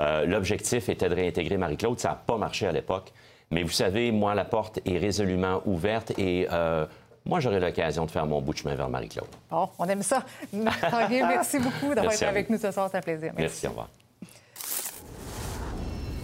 [0.00, 1.98] Euh, l'objectif était de réintégrer Marie-Claude.
[1.98, 3.12] Ça n'a pas marché à l'époque.
[3.50, 6.86] Mais vous savez, moi, la porte est résolument ouverte et euh,
[7.26, 9.28] moi, j'aurai l'occasion de faire mon bout de chemin vers Marie-Claude.
[9.50, 10.22] Bon, on aime ça.
[10.52, 12.88] merci beaucoup d'avoir été avec nous ce soir.
[12.90, 13.32] C'est un plaisir.
[13.36, 13.40] Merci.
[13.40, 13.88] merci au revoir.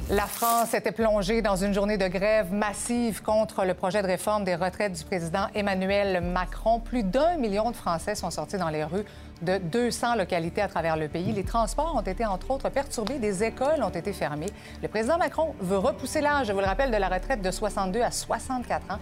[0.09, 4.45] La France était plongée dans une journée de grève massive contre le projet de réforme
[4.45, 6.79] des retraites du président Emmanuel Macron.
[6.79, 9.05] Plus d'un million de Français sont sortis dans les rues
[9.42, 11.33] de 200 localités à travers le pays.
[11.33, 13.19] Les transports ont été, entre autres, perturbés.
[13.19, 14.47] Des écoles ont été fermées.
[14.81, 18.01] Le président Macron veut repousser l'âge, je vous le rappelle, de la retraite de 62
[18.01, 18.99] à 64 ans,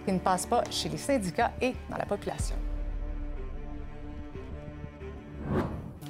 [0.00, 2.56] ce qui ne passe pas chez les syndicats et dans la population.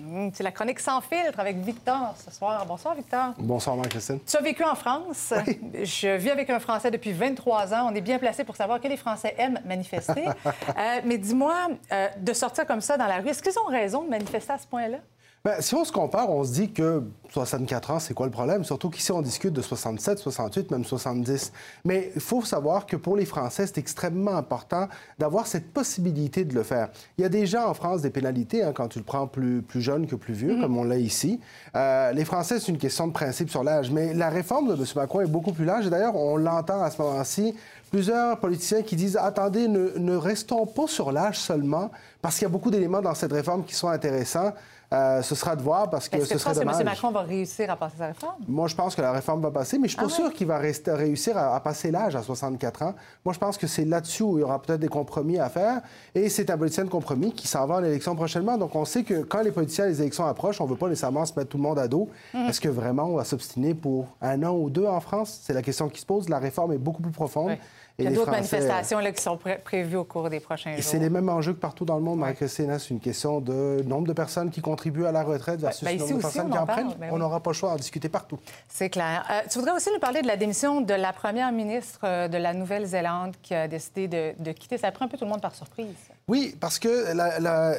[0.08, 2.64] Mmh, c'est la chronique sans filtre avec Victor ce soir.
[2.64, 3.34] Bonsoir, Victor.
[3.36, 4.20] Bonsoir, Marie-Christine.
[4.26, 5.34] Tu as vécu en France.
[5.74, 7.90] Je vis avec un Français depuis 23 ans.
[7.92, 10.24] On est bien placé pour savoir que les Français aiment manifester.
[10.78, 14.02] Euh, mais dis-moi, euh, de sortir comme ça dans la rue, est-ce qu'ils ont raison
[14.02, 14.98] de manifester à ce point-là?
[15.44, 18.64] Bien, si on se compare, on se dit que 64 ans, c'est quoi le problème?
[18.64, 21.52] Surtout qu'ici, on discute de 67, 68, même 70.
[21.84, 26.54] Mais il faut savoir que pour les Français, c'est extrêmement important d'avoir cette possibilité de
[26.54, 26.88] le faire.
[27.16, 29.80] Il y a déjà en France des pénalités hein, quand tu le prends plus, plus
[29.80, 30.60] jeune que plus vieux, mm-hmm.
[30.60, 31.38] comme on l'a ici.
[31.76, 33.92] Euh, les Français, c'est une question de principe sur l'âge.
[33.92, 34.84] Mais la réforme de M.
[34.96, 35.86] Macron est beaucoup plus large.
[35.86, 37.54] Et d'ailleurs, on l'entend à ce moment-ci
[37.90, 42.46] plusieurs politiciens qui disent attendez, ne, ne restons pas sur l'âge seulement, parce qu'il y
[42.46, 44.52] a beaucoup d'éléments dans cette réforme qui sont intéressants.
[44.90, 46.76] Euh, ce sera de voir parce que ce serait dommage.
[46.76, 46.86] Est-ce que M.
[46.86, 48.36] Macron va réussir à passer sa réforme?
[48.48, 50.46] Moi, je pense que la réforme va passer, mais je suis pas ah sûr qu'il
[50.46, 52.94] va rester, réussir à, passer l'âge à 64 ans.
[53.22, 55.82] Moi, je pense que c'est là-dessus où il y aura peut-être des compromis à faire.
[56.14, 58.56] Et c'est un politicien de compromis qui s'en va en élection prochainement.
[58.56, 61.26] Donc, on sait que quand les politiciens, les élections approchent, on ne veut pas nécessairement
[61.26, 62.08] se mettre tout le monde à dos.
[62.32, 62.48] Hum.
[62.48, 65.40] Est-ce que vraiment on va s'obstiner pour un an ou deux en France?
[65.42, 66.30] C'est la question qui se pose.
[66.30, 67.58] La réforme est beaucoup plus profonde.
[67.98, 70.84] Il y a d'autres manifestations là, qui sont prévues au cours des prochains jours.
[70.84, 72.78] C'est les mêmes enjeux que partout dans le monde, Marie-Christine.
[72.78, 76.16] C'est une question de nombre de personnes qui contribuent à la retraite versus le nombre
[76.16, 76.94] de personnes qui en prennent.
[76.98, 78.38] Ben on n'aura pas le choix d'en discuter partout.
[78.68, 79.26] C'est clair.
[79.30, 82.38] Euh, tu voudrais aussi nous parler de la démission de la première ministre euh, de
[82.38, 84.78] la Nouvelle-Zélande qui a décidé de, quitter?
[84.78, 85.96] Ça a pris un peu tout le monde par surprise.
[86.28, 87.06] Oui, parce que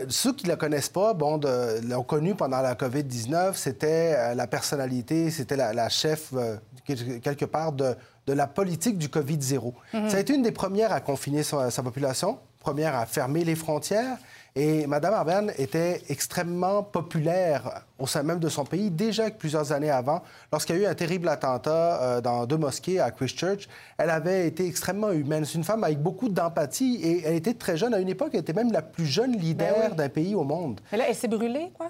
[0.09, 1.39] ceux qui ne la connaissent pas, bon,
[1.87, 7.71] l'ont connue pendant la COVID-19, c'était euh, la personnalité, c'était la, chef, euh, quelque part,
[7.71, 7.95] de,
[8.33, 9.73] la politique du COVID-0.
[9.93, 10.09] Mhm.
[10.09, 13.55] Ça a été une des premières à confiner sa, sa population, première à fermer les
[13.55, 14.17] frontières.
[14.61, 19.89] Et Mme Arben était extrêmement populaire au sein même de son pays, déjà plusieurs années
[19.89, 23.69] avant, lorsqu'il y a eu un terrible attentat euh, dans deux mosquées à Christchurch.
[23.97, 25.45] Elle avait été extrêmement humaine.
[25.45, 27.93] C'est une femme avec beaucoup d'empathie et elle était très jeune.
[27.93, 30.81] À une époque, elle était même la plus jeune leader ben d'un pays au monde.
[30.91, 31.87] Mais là, elle s'est brûlée, quoi?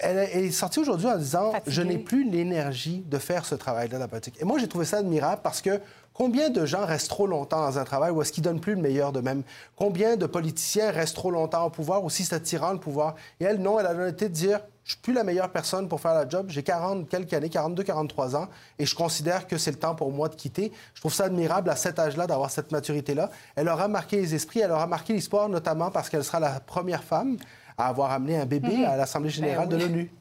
[0.00, 4.36] Elle est sortie aujourd'hui en disant Je n'ai plus l'énergie de faire ce travail-là politique.
[4.40, 5.80] Et moi, j'ai trouvé ça admirable parce que
[6.20, 8.82] Combien de gens restent trop longtemps dans un travail où est-ce qu'ils donnent plus le
[8.82, 9.42] meilleur d'eux-mêmes?
[9.74, 13.14] Combien de politiciens restent trop longtemps au pouvoir aussi s'attirant le pouvoir?
[13.40, 15.98] Et elle, non, elle a l'honnêteté de dire je suis plus la meilleure personne pour
[15.98, 16.48] faire la job.
[16.50, 20.12] J'ai 40 quelques années, 42, 43 ans, et je considère que c'est le temps pour
[20.12, 20.72] moi de quitter.
[20.92, 23.30] Je trouve ça admirable à cet âge-là d'avoir cette maturité-là.
[23.56, 27.02] Elle aura marqué les esprits, elle aura marqué l'histoire, notamment parce qu'elle sera la première
[27.02, 27.38] femme
[27.78, 28.84] à avoir amené un bébé mhm.
[28.84, 30.12] à l'Assemblée générale ben de l'ONU.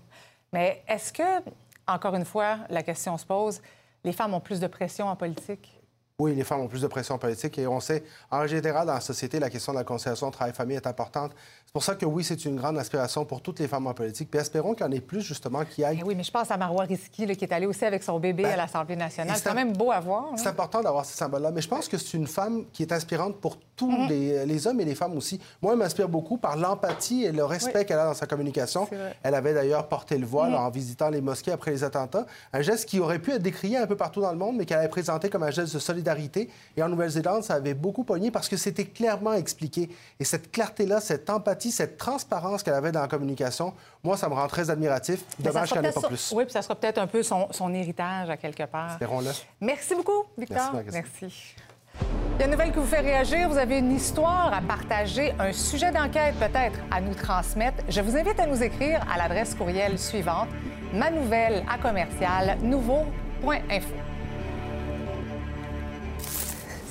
[0.53, 1.43] Mais est-ce que,
[1.85, 3.61] encore une fois, la question se pose,
[4.05, 5.78] les femmes ont plus de pression en politique?
[6.19, 8.99] Oui, les femmes ont plus de pression politique et on sait, en général, dans la
[8.99, 11.31] société, la question de la conciliation travail-famille est importante.
[11.65, 14.29] C'est pour ça que oui, c'est une grande aspiration pour toutes les femmes en politique.
[14.29, 16.03] Puis espérons qu'il y en ait plus, justement, qui aillent.
[16.03, 18.53] oui, mais je pense à Marois Risky, qui est allée aussi avec son bébé ben,
[18.53, 19.37] à l'Assemblée nationale.
[19.37, 20.33] C'est quand même beau à voir.
[20.35, 21.51] C'est important d'avoir ce symbole-là.
[21.51, 24.09] Mais je pense que c'est une femme qui est inspirante pour tous mhm.
[24.09, 25.39] les, hommes et les femmes aussi.
[25.61, 28.89] Moi, elle m'inspire beaucoup par l'empathie et le respect qu'elle a dans sa communication.
[29.23, 30.57] Elle avait d'ailleurs porté le voile mhm.
[30.57, 32.25] en visitant les mosquées après les attentats.
[32.51, 34.79] Un geste qui aurait pu être décrié un peu partout dans le monde, mais qu'elle
[34.79, 36.08] avait présenté comme un geste de solidarité.
[36.75, 39.89] Et en Nouvelle-Zélande, ça avait beaucoup pogné parce que c'était clairement expliqué.
[40.19, 44.33] Et cette clarté-là, cette empathie, cette transparence, qu'elle avait dans la communication, moi, ça me
[44.33, 45.23] rend très admiratif.
[45.39, 46.31] Dommage qu'elle n'ait pas plus.
[46.35, 48.91] Oui, puis ça sera peut-être un peu son, héritage à quelque part.
[48.93, 49.31] Espérons-le.
[49.61, 50.73] Merci beaucoup, Victor.
[50.91, 51.55] Merci.
[52.35, 53.49] Il y a une nouvelle qui vous fait réagir.
[53.49, 57.83] Vous avez une histoire à partager, un sujet d'enquête peut-être à nous transmettre.
[57.89, 60.47] Je vous invite à nous écrire à l'adresse courriel suivante
[60.93, 64.08] ma nouvelle à commercial nouveau.info.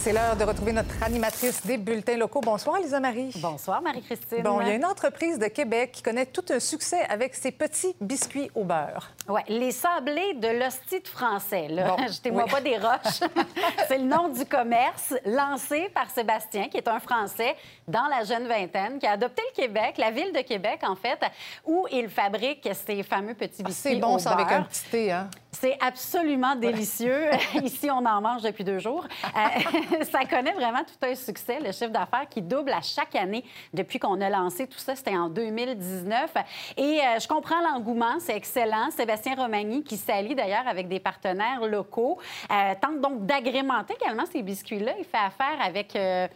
[0.01, 2.41] C'est l'heure de retrouver notre animatrice des bulletins locaux.
[2.41, 3.33] Bonsoir, Lisa Marie.
[3.43, 4.43] Bonsoir, Marie-Christine.
[4.43, 7.51] Bon, il y a une entreprise de Québec qui connaît tout un succès avec ses
[7.51, 9.11] petits biscuits au beurre.
[9.29, 11.69] Oui, les sablés de l'hostie de français.
[11.69, 11.97] Là.
[12.09, 13.21] Jetez-moi pas des roches.
[13.89, 17.55] C'est le nom du commerce lancé par Sébastien, qui est un Français
[17.87, 21.21] dans la jeune vingtaine, qui a adopté le Québec, la ville de Québec, en fait,
[21.67, 23.91] où il fabrique ces fameux petits ah, biscuits.
[23.91, 25.29] C'est bon, ça, avec un petit thé, hein?
[25.51, 27.31] C'est absolument délicieux.
[27.63, 29.07] Ici, on en mange depuis deux jours.
[29.25, 33.45] Euh, ça connaît vraiment tout un succès, le chiffre d'affaires qui double à chaque année
[33.73, 34.95] depuis qu'on a lancé tout ça.
[34.95, 36.33] C'était en 2019.
[36.77, 38.91] Et euh, je comprends l'engouement, c'est excellent.
[38.91, 42.19] Sébastien Romagny, qui s'allie d'ailleurs avec des partenaires locaux,
[42.51, 44.93] euh, tente donc d'agrémenter également ces biscuits-là.
[44.99, 46.27] Il fait affaire avec euh,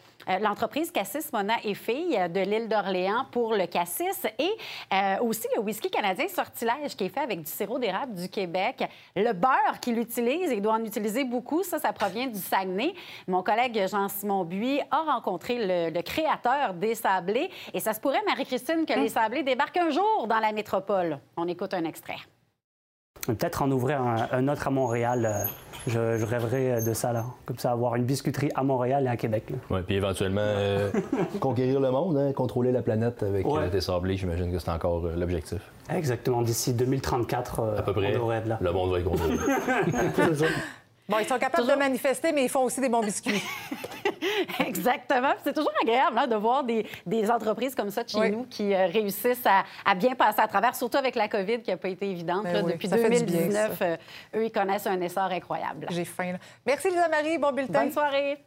[0.40, 4.50] l'entreprise Cassis Mona et Filles de l'île d'Orléans pour le Cassis et
[4.92, 8.84] euh, aussi le whisky canadien Sortilège qui est fait avec du sirop d'érable du Québec.
[9.16, 12.94] Le beurre qu'il utilise, il doit en utiliser beaucoup, ça, ça provient du Saguenay.
[13.26, 18.84] Mon collègue Jean-Simon Buis a rencontré le, créateur des sablés et ça se pourrait, Marie-Christine,
[18.86, 19.08] que les hum.
[19.08, 21.18] sablés débarquent un jour dans la métropole.
[21.36, 22.16] On écoute un extrait.
[23.26, 25.26] Peut-être en ouvrir un, autre à Montréal.
[25.26, 27.24] Euh, je, rêverais de ça, là.
[27.46, 29.44] Comme ça, avoir une biscuiterie à Montréal et à Québec.
[29.70, 30.90] Oui, puis éventuellement, euh,
[31.40, 33.70] conquérir le monde, hein, contrôler la planète avec ouais.
[33.70, 35.60] des sablés, j'imagine que c'est encore euh, l'objectif.
[35.88, 36.42] Exactement.
[36.42, 39.36] D'ici 2034, à peu près, le monde va être contrôlé.
[41.12, 43.42] bon, ils sont capables de manifester, mais ils font aussi des bons biscuits.
[44.66, 45.32] Exactement.
[45.44, 48.86] C'est toujours agréable hein, de voir des, entreprises comme ça de chez nous qui euh,
[48.86, 52.44] réussissent à, bien passer à travers, surtout avec la COVID qui n'a pas été évidente.
[52.44, 53.96] Ben depuis 2019, euh,
[54.34, 55.86] eux, ils connaissent un essor incroyable.
[55.90, 56.34] J'ai faim.
[56.66, 57.38] Merci, Lisa Marie.
[57.38, 57.84] Bon bulletin.
[57.84, 58.38] Bonne soirée.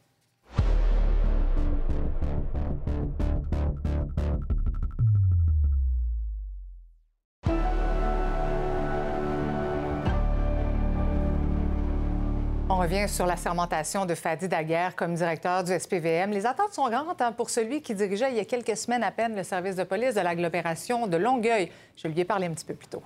[12.86, 16.30] Revient sur la sermentation de Fadi Daguerre comme directeur du SPVM.
[16.30, 19.10] Les attentes sont grandes hein, pour celui qui dirigeait il y a quelques semaines à
[19.10, 21.72] peine le service de police de l'agglomération de Longueuil.
[21.98, 23.02] Je lui ai parlé un petit peu plus tôt.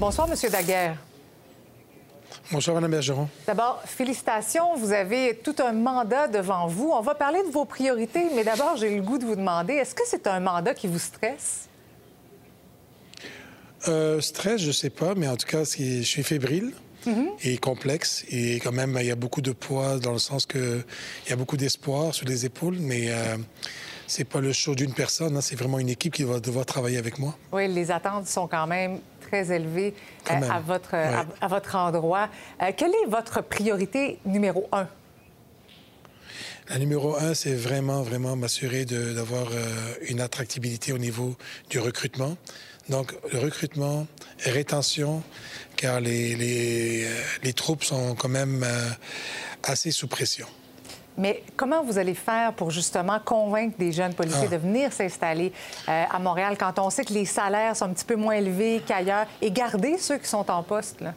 [0.00, 0.96] Bonsoir, Monsieur Daguerre.
[2.50, 3.28] Bonsoir, Mme Bergeron.
[3.46, 4.74] D'abord, félicitations.
[4.76, 6.92] Vous avez tout un mandat devant vous.
[6.94, 9.94] On va parler de vos priorités, mais d'abord, j'ai le goût de vous demander, est-ce
[9.94, 11.68] que c'est un mandat qui vous stresse?
[13.86, 16.72] Euh, stress, je ne sais pas, mais en tout cas, je suis fébrile.
[17.06, 17.28] Mhm.
[17.44, 18.24] et complexe.
[18.30, 20.84] Et quand même, il y a beaucoup de poids dans le sens qu'il
[21.28, 23.36] y a beaucoup d'espoir sur les épaules, mais euh,
[24.06, 26.98] c'est pas le show d'une personne, hein, c'est vraiment une équipe qui va devoir travailler
[26.98, 27.36] avec moi.
[27.52, 29.94] Oui, les attentes sont quand même très élevées
[30.30, 32.28] euh, à, votre, à, votre endroit.
[32.62, 34.86] Euh, quelle est votre priorité numéro un?
[36.68, 41.36] La numéro un, c'est vraiment, vraiment m'assurer d'avoir euh, une attractivité au niveau
[41.70, 42.36] du recrutement.
[42.88, 44.06] Donc, recrutement,
[44.44, 45.22] rétention,
[45.76, 47.08] car les, les, euh,
[47.42, 48.90] les troupes sont quand même euh,
[49.62, 50.46] assez sous pression.
[51.18, 54.54] Mais comment vous allez faire pour justement convaincre des jeunes policiers ah.
[54.54, 55.50] de venir s'installer
[55.86, 59.26] à Montréal quand on sait que les salaires sont un petit peu moins élevés qu'ailleurs
[59.40, 61.00] et garder ceux qui sont en poste?
[61.00, 61.14] Là?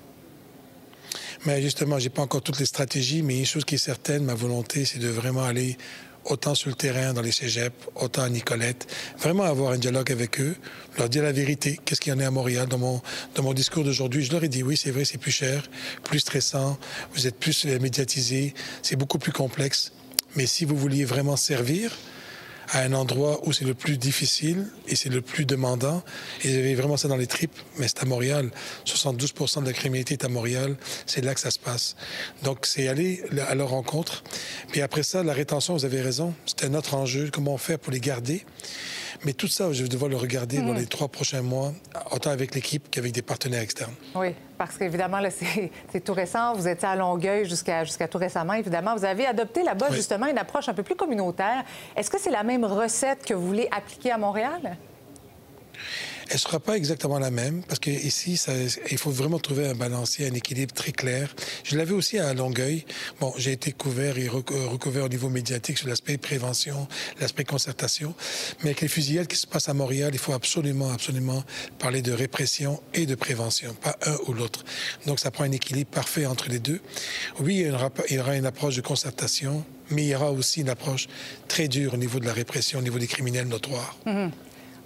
[1.46, 4.34] Mais justement, j'ai pas encore toutes les stratégies, mais une chose qui est certaine, ma
[4.34, 5.78] volonté, c'est de vraiment aller
[6.26, 10.40] autant sur le terrain dans les cégeps, autant à Nicolette, vraiment avoir un dialogue avec
[10.40, 10.56] eux,
[10.98, 12.68] leur dire la vérité, qu'est-ce qu'il y en a à Montréal.
[12.68, 13.02] Dans mon,
[13.36, 15.64] dans mon discours d'aujourd'hui, je leur ai dit oui, c'est vrai, c'est plus cher,
[16.04, 16.78] plus stressant,
[17.14, 19.92] vous êtes plus médiatisés, c'est beaucoup plus complexe.
[20.36, 21.92] Mais si vous vouliez vraiment servir,
[22.72, 26.04] à un endroit où c'est le plus difficile et c'est le plus demandant.
[26.44, 28.52] Et j'avais vraiment ça dans les tripes, mais c'est à Montréal.
[28.86, 30.76] 72% de la criminalité est à Montréal.
[31.06, 31.96] C'est là que ça se passe.
[32.44, 34.24] Donc, c'est aller à leur rencontre.
[34.72, 37.30] Puis après ça, la rétention, vous avez raison, un autre enjeu.
[37.32, 38.46] Comment faire pour les garder?
[39.26, 40.78] Mais tout ça, je vais devoir le regarder dans mhm.
[40.78, 41.74] les trois prochains mois,
[42.12, 43.94] autant avec l'équipe qu'avec des partenaires externes.
[44.16, 45.20] Oui, parce qu'évidemment,
[45.92, 46.54] c'est tout récent.
[46.54, 48.54] Vous étiez à Longueuil jusqu'à jusqu'à tout récemment.
[48.54, 51.64] Évidemment, vous avez adopté là-bas, justement, une approche un peu plus communautaire.
[51.96, 54.78] Est-ce que c'est la même recette que vous voulez appliquer à Montréal?
[56.30, 58.40] Elle ne sera pas exactement la même parce qu'ici,
[58.92, 61.34] il faut vraiment trouver un balancier, un équilibre très clair.
[61.64, 62.86] Je l'avais aussi à Longueuil.
[63.20, 66.88] Bon, j'ai été couvert et recouvert au niveau médiatique sur l'aspect prévention,
[67.20, 68.14] l'aspect concertation.
[68.60, 71.44] Mais avec les fusillades qui se passent à Montréal, il faut absolument, absolument
[71.80, 74.64] parler de répression et de prévention, pas un ou l'autre.
[75.08, 76.80] Donc, ça prend un équilibre parfait entre les deux.
[77.40, 77.66] Oui,
[78.10, 81.08] il y aura une approche de concertation, mais il y aura aussi une approche
[81.48, 83.98] très dure au niveau de la répression, au niveau des criminels notoires.
[84.06, 84.30] Mm-hmm.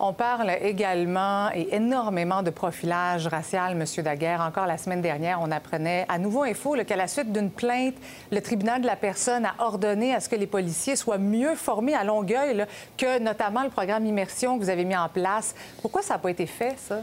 [0.05, 4.03] On parle également et énormément de profilage racial, M.
[4.03, 4.41] Daguerre.
[4.41, 7.95] Encore la semaine dernière, on apprenait à Nouveau Info qu'à la suite d'une plainte,
[8.29, 11.95] le tribunal de la personne a ordonné à ce que les policiers soient mieux formés
[11.95, 12.65] à Longueuil
[12.97, 15.55] que notamment le programme Immersion que vous avez mis en place.
[15.81, 16.99] Pourquoi ça n'a pas été fait, ça?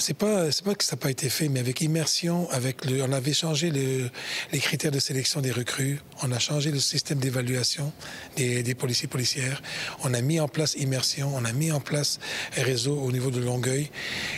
[0.00, 3.02] C'est pas c'est pas que ça n'a pas été fait, mais avec immersion, avec le,
[3.02, 7.92] on avait changé les critères de sélection des recrues, on a changé le système d'évaluation
[8.36, 9.62] des, des, policiers policières,
[10.02, 12.18] on a mis en place immersion, on a mis en place
[12.56, 13.90] un réseau au niveau de Longueuil.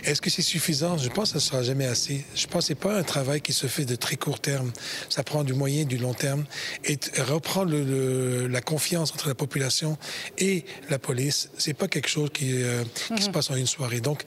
[0.04, 0.98] Est-ce que c'est suffisant?
[0.98, 2.24] Je pense que ça sera jamais assez.
[2.34, 4.72] Je pense que c'est pas un travail qui se fait de très court terme.
[5.08, 6.44] Ça prend du moyen, du long terme,
[6.84, 9.96] et reprendre le, la confiance entre la population
[10.38, 12.84] et la police, c'est pas quelque chose qui, euh,
[13.16, 14.00] qui se passe en une soirée.
[14.00, 14.22] Donc,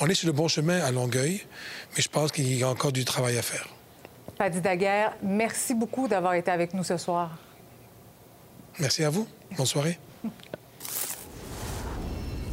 [0.00, 1.42] on est sur le bon chemin à Longueuil,
[1.96, 3.66] mais je pense qu'il y a encore du travail à faire.
[4.36, 7.36] Paddy Daguerre, merci beaucoup d'avoir été avec nous ce soir.
[8.78, 9.26] Merci à vous.
[9.56, 9.98] Bonne soirée.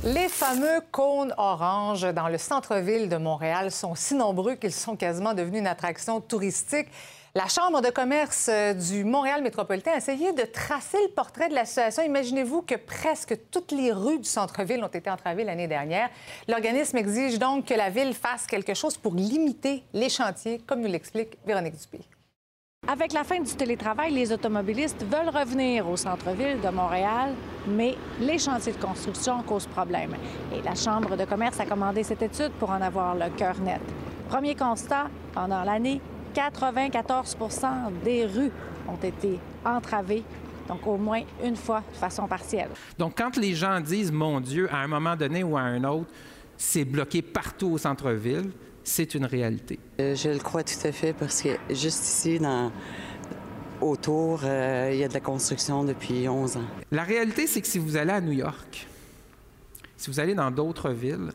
[0.04, 5.34] Les fameux cônes oranges dans le centre-ville de Montréal sont si nombreux qu'ils sont quasiment
[5.34, 6.88] devenus une attraction touristique.
[7.38, 11.54] La Chambre de commerce euh, du Montréal métropolitain a essayé de tracer le portrait de
[11.54, 12.02] la situation.
[12.02, 16.10] Imaginez-vous que presque toutes les rues du centre-ville ont été entravées l'année dernière.
[16.47, 20.88] L'organisme exige donc que la ville fasse quelque chose pour limiter les chantiers, comme nous
[20.88, 22.00] l'explique Véronique Dupé.
[22.88, 27.36] Avec la fin du télétravail, les automobilistes veulent revenir au centre-ville de Montréal,
[27.67, 30.15] mais les chantiers de construction causent problème.
[30.56, 33.82] Et la Chambre de commerce a commandé cette étude pour en avoir le cœur net.
[34.28, 36.02] Premier constat, pendant l'année,
[36.38, 37.65] 94%
[38.04, 38.52] des rues
[38.88, 40.23] ont été entravées
[40.67, 42.69] donc au moins une fois de façon partielle.
[43.00, 46.10] Donc quand les gens disent mon Dieu à un moment donné ou à un autre,
[46.58, 48.52] c'est bloqué partout au centre-ville,
[48.84, 49.80] c'est une réalité.
[50.00, 52.71] Euh, je le crois tout à fait parce que juste ici dans
[53.80, 56.65] autour, euh, il y a de la construction depuis 11 ans.
[56.91, 58.88] La réalité, c'est que si vous allez à New York,
[59.95, 61.32] si vous allez dans d'autres villes,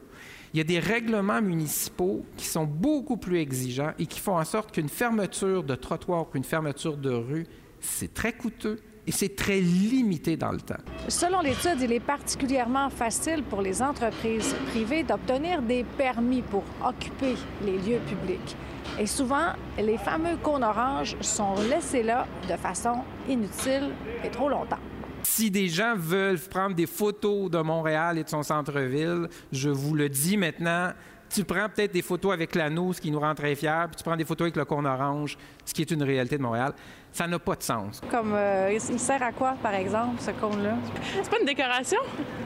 [0.52, 4.44] il y a des règlements municipaux qui sont beaucoup plus exigeants et qui font en
[4.44, 7.46] sorte qu'une fermeture de trottoir ou une fermeture de rue,
[7.80, 10.76] c'est très coûteux et c'est très limité dans le temps.
[11.08, 17.34] Selon l'étude, il est particulièrement facile pour les entreprises privées d'obtenir des permis pour occuper
[17.64, 18.56] les lieux publics.
[19.00, 23.90] Et souvent, les fameux cônes oranges sont laissés là de façon inutile
[24.22, 24.78] et trop longtemps.
[25.22, 29.94] Si des gens veulent prendre des photos de Montréal et de son centre-ville, je vous
[29.94, 30.90] le dis maintenant,
[31.32, 34.04] tu prends peut-être des photos avec l'anneau, ce qui nous rend très fiers, puis tu
[34.04, 36.72] prends des photos avec le cône orange, ce qui est une réalité de Montréal.
[37.12, 38.00] Ça n'a pas de sens.
[38.10, 40.76] Comme, euh, il sert à quoi, par exemple, ce cône-là?
[41.22, 42.00] C'est pas une décoration?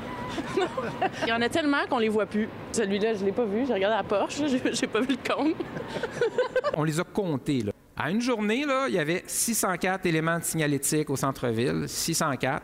[0.59, 0.67] non.
[1.23, 2.49] Il y en a tellement qu'on les voit plus.
[2.73, 3.65] Celui-là, je l'ai pas vu.
[3.67, 5.55] J'ai regardé la Porsche, j'ai pas vu le cône.
[6.77, 7.73] On les a comptés, là.
[7.97, 12.63] À une journée, là, il y avait 604 éléments de signalétique au centre-ville, 604,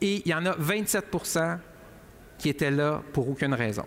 [0.00, 1.58] et il y en a 27%
[2.36, 3.84] qui étaient là pour aucune raison.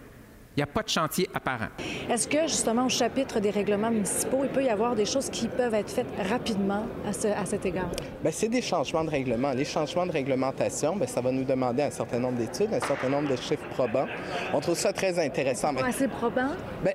[0.58, 1.70] Il n'y a pas de chantier apparent.
[2.10, 5.48] Est-ce que, justement, au chapitre des règlements municipaux, il peut y avoir des choses qui
[5.48, 7.90] peuvent être faites rapidement à, cet égard?
[8.22, 9.52] Bien, c'est des changements de règlement.
[9.52, 13.10] Les changements de réglementation, bien, ça va nous demander un certain nombre d'études, un certain
[13.10, 14.08] nombre de chiffres probants.
[14.54, 15.72] On trouve ça très intéressant.
[15.72, 15.84] Mais...
[15.84, 16.50] Assez probant?
[16.84, 16.94] Bien,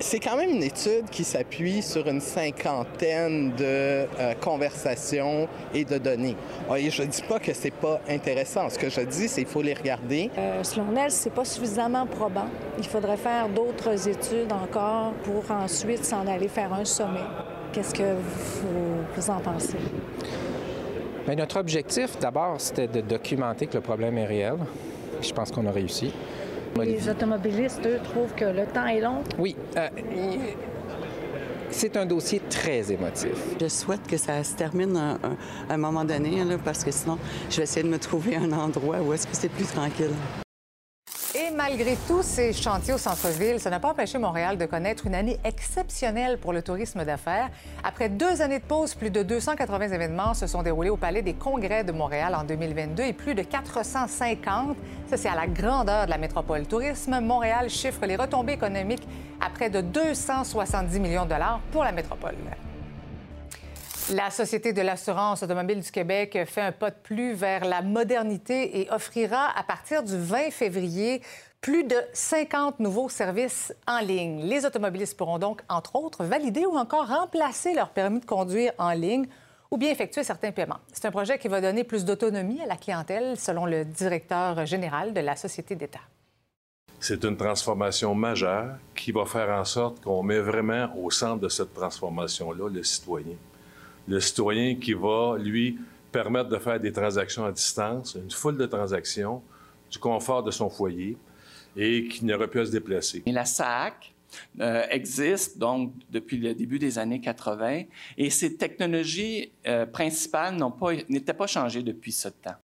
[0.00, 5.98] c'est quand même une étude qui s'appuie sur une cinquantaine de euh, conversations et de
[5.98, 6.36] données.
[6.70, 8.68] je ne dis pas que c'est pas intéressant.
[8.70, 10.30] Ce que je dis, c'est qu'il faut les regarder.
[10.38, 12.48] Euh, selon elle, c'est pas suffisamment probant.
[12.78, 17.24] Il faudrait faire d'autres études encore pour ensuite s'en aller faire un sommet.
[17.72, 18.16] Qu'est-ce que
[19.16, 19.78] vous, en pensez?
[21.24, 24.56] Bien, notre objectif, d'abord, c'était de documenter que le problème est réel.
[25.22, 26.12] Je pense qu'on a réussi.
[26.78, 29.22] Les automobilistes, eux, trouvent que le temps est long?
[29.38, 29.56] Oui.
[29.78, 29.88] Euh,
[31.70, 33.32] c'est un dossier très émotif.
[33.58, 35.18] Je souhaite que ça se termine à,
[35.72, 37.16] un moment donné, parce que sinon,
[37.48, 40.12] je vais essayer de me trouver un endroit où est-ce que c'est plus tranquille.
[41.42, 45.14] Et malgré tous ces chantiers au centre-ville, ça n'a pas empêché Montréal de connaître une
[45.14, 47.50] année exceptionnelle pour le tourisme d'affaires.
[47.82, 51.34] Après deux années de pause, plus de 280 événements se sont déroulés au Palais des
[51.34, 54.76] Congrès de Montréal en 2022 et plus de 450.
[55.08, 56.66] Ça, c'est à la grandeur de la métropole.
[56.66, 59.08] Tourisme, Montréal chiffre les retombées économiques
[59.40, 62.36] à près de 270 millions de dollars pour la métropole.
[64.10, 68.80] La Société de l'assurance automobile du Québec fait un pas de plus vers la modernité
[68.80, 71.22] et offrira à partir du 20 février
[71.60, 74.42] plus de 50 nouveaux services en ligne.
[74.42, 78.90] Les automobilistes pourront donc, entre autres, valider ou encore remplacer leur permis de conduire en
[78.90, 79.26] ligne
[79.70, 80.80] ou bien effectuer certains paiements.
[80.92, 85.14] C'est un projet qui va donner plus d'autonomie à la clientèle, selon le directeur général
[85.14, 86.00] de la Société d'État.
[86.98, 91.48] C'est une transformation majeure qui va faire en sorte qu'on met vraiment au centre de
[91.48, 93.36] cette transformation-là le citoyen
[94.08, 95.78] le citoyen qui va, lui,
[96.10, 99.42] permettre de faire des transactions à distance, une foule de transactions,
[99.90, 101.16] du confort de son foyer
[101.76, 103.22] et qui n'aurait plus à se déplacer.
[103.26, 104.14] la SAC
[104.60, 107.82] euh, existe donc depuis le début des années 80
[108.16, 110.56] et ces technologies euh, principales
[111.08, 112.56] n'étaient pas, pas changées depuis ce temps.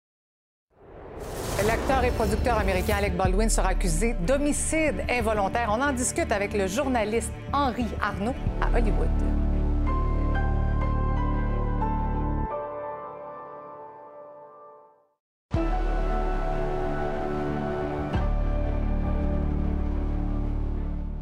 [1.65, 5.69] L'acteur et producteur américain Alec Baldwin sera accusé d'homicide involontaire.
[5.71, 9.46] On en discute avec le journaliste Henri Arnaud à Hollywood.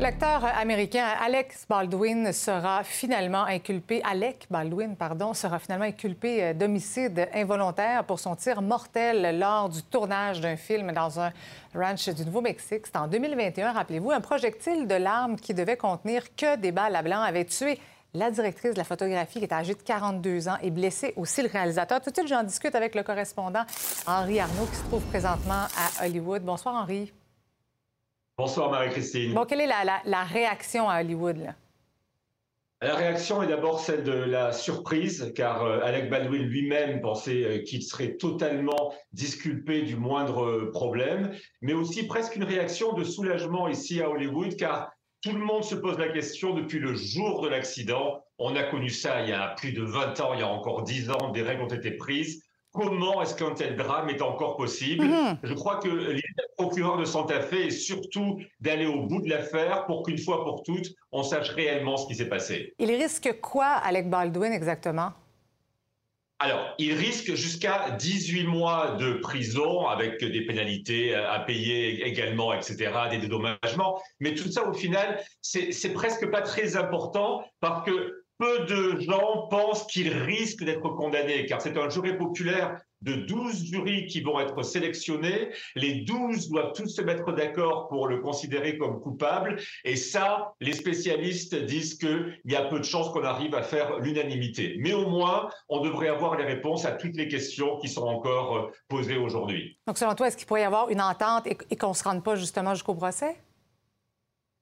[0.05, 4.03] L'acteur américain Alex Baldwin sera finalement inculpé,
[4.51, 10.41] Baldwin, pardon, sera finalement inculpé euh, d'homicide involontaire pour son tir mortel lors du tournage
[10.41, 11.31] d'un film dans un
[11.73, 12.85] ranch du Nouveau-Mexique.
[12.85, 17.01] C'est en 2021, rappelez-vous, un projectile de l'arme qui devait contenir que des balles à
[17.01, 17.79] blanc avait tué
[18.13, 21.49] la directrice de la photographie, qui est âgée de 42 ans, et blessé aussi le
[21.49, 21.99] réalisateur.
[21.99, 23.63] Tout de suite, j'en discute avec le correspondant
[24.05, 26.43] Henri Arnaud, qui se trouve présentement à Hollywood.
[26.43, 27.11] Bonsoir, Henri.
[28.37, 29.33] Bonsoir Marie-Christine.
[29.33, 31.37] Bon, quelle est la, réaction à Hollywood?
[31.37, 31.55] Là?
[32.81, 37.63] La réaction est d'abord celle de la surprise, car euh, Alec Baldwin lui-même pensait euh,
[37.63, 43.69] qu'il serait totalement disculpé du moindre euh, problème, mais aussi presque une réaction de soulagement
[43.69, 47.47] ici à Hollywood, car tout le monde se pose la question depuis le jour de
[47.47, 48.21] l'accident.
[48.37, 50.83] On a connu ça il y a plus de 20 ans, il y a encore
[50.83, 52.44] 10 ans, des règles ont été prises
[52.75, 55.05] comment est-ce qu'un tel drame est encore possible.
[55.05, 55.37] Mhm.
[55.43, 56.21] Je crois que l'idée
[56.57, 60.63] procureur de Santa Fe est surtout d'aller au bout de l'affaire pour qu'une fois pour
[60.63, 62.73] toutes, on sache réellement ce qui s'est passé.
[62.79, 65.11] Il risque quoi, Alec Baldwin, exactement?
[66.39, 72.91] Alors, il risque jusqu'à 18 mois de prison avec des pénalités à payer également, etc.,
[73.09, 74.01] des dédommagements.
[74.19, 79.47] Mais tout ça, au final, c'est presque pas très important parce que peu de gens
[79.49, 84.39] pensent qu'il risque d'être condamné, car c'est un jury populaire de 12 jurys qui vont
[84.39, 85.49] être sélectionnés.
[85.75, 89.57] Les 12 doivent tous se mettre d'accord pour le considérer comme coupable.
[89.83, 93.99] Et ça, les spécialistes disent qu'il y a peu de chances qu'on arrive à faire
[93.99, 94.75] l'unanimité.
[94.79, 98.57] Mais au moins, on devrait avoir les réponses à toutes les questions qui sont encore
[98.57, 99.77] euh, posées aujourd'hui.
[99.87, 102.23] Donc, selon toi, est-ce qu'il pourrait y avoir une entente et qu'on ne se rende
[102.23, 103.35] pas justement jusqu'au procès?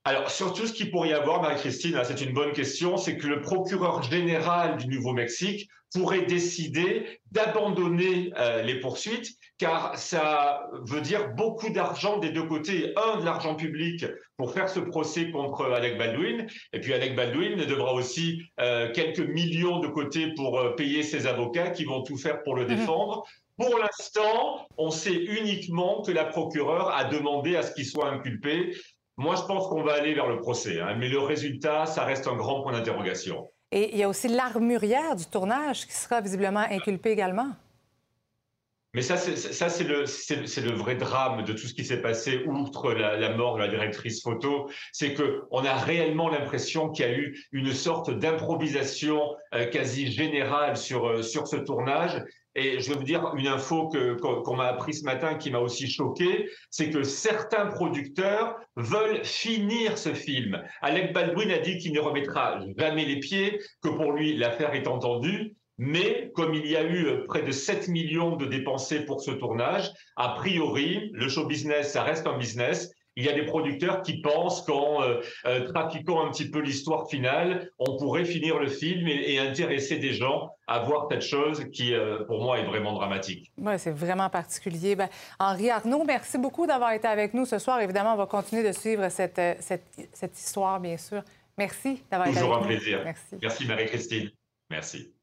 [0.06, 3.42] Alors, surtout, ce qu'il pourrait y avoir, Marie-Christine, c'est une bonne question, c'est que le
[3.42, 11.70] procureur général du Nouveau-Mexique pourrait décider d'abandonner euh, les poursuites, car ça veut dire beaucoup
[11.70, 12.94] d'argent des deux côtés.
[12.98, 17.56] Un, de l'argent public pour faire ce procès contre Alec Baldwin, et puis Alec Baldwin
[17.66, 22.18] devra aussi euh, quelques millions de côté pour euh, payer ses avocats qui vont tout
[22.18, 22.76] faire pour le mhm.
[22.76, 23.24] défendre.
[23.58, 28.76] Pour l'instant, on sait uniquement que la procureure a demandé à ce qu'il soit inculpé.
[29.18, 32.28] Moi, je pense qu'on va aller vers le procès, hein, mais le résultat, ça reste
[32.28, 33.50] un grand point d'interrogation.
[33.72, 37.52] Et il y a aussi l'armurière du tournage qui sera visiblement inculpée également.
[38.96, 43.56] Mais ça, c'est le vrai drame de tout ce qui s'est passé outre la, mort
[43.56, 47.74] de la directrice photo, c'est que on a réellement l'impression qu'il y a eu une
[47.74, 52.24] sorte d'improvisation euh, quasi générale sur euh, sur ce tournage.
[52.56, 55.60] Et je vais vous dire une info que qu'on m'a appris ce matin qui m'a
[55.60, 60.62] aussi choqué, c'est que certains producteurs veulent finir ce film.
[60.82, 64.88] Alec Baldwin a dit qu'il ne remettra jamais les pieds, que pour lui l'affaire est
[64.88, 65.56] entendue.
[65.80, 69.32] Mais comme il y a eu euh, près de 7 millions de dépensés pour ce
[69.32, 72.92] tournage, a priori, le show business, ça reste un business.
[73.16, 77.10] Il y a des producteurs qui pensent qu'en euh, euh, trafiquant un petit peu l'histoire
[77.10, 81.94] finale, on pourrait finir le film et, intéresser des gens à voir cette chose qui,
[82.28, 83.52] pour moi, est vraiment dramatique.
[83.58, 84.96] Oui, c'est vraiment particulier.
[84.96, 85.10] Ben,
[85.40, 87.82] Henri Arnaud, merci beaucoup d'avoir été avec nous ce soir.
[87.82, 89.84] Évidemment, on va continuer de suivre cette, cette,
[90.14, 91.22] cette histoire, bien sûr.
[91.58, 92.56] Merci d'avoir été avec nous.
[92.56, 93.02] Toujours un plaisir.
[93.04, 93.36] Merci.
[93.42, 94.32] Merci, Marie-Christine.
[94.70, 95.14] Merci.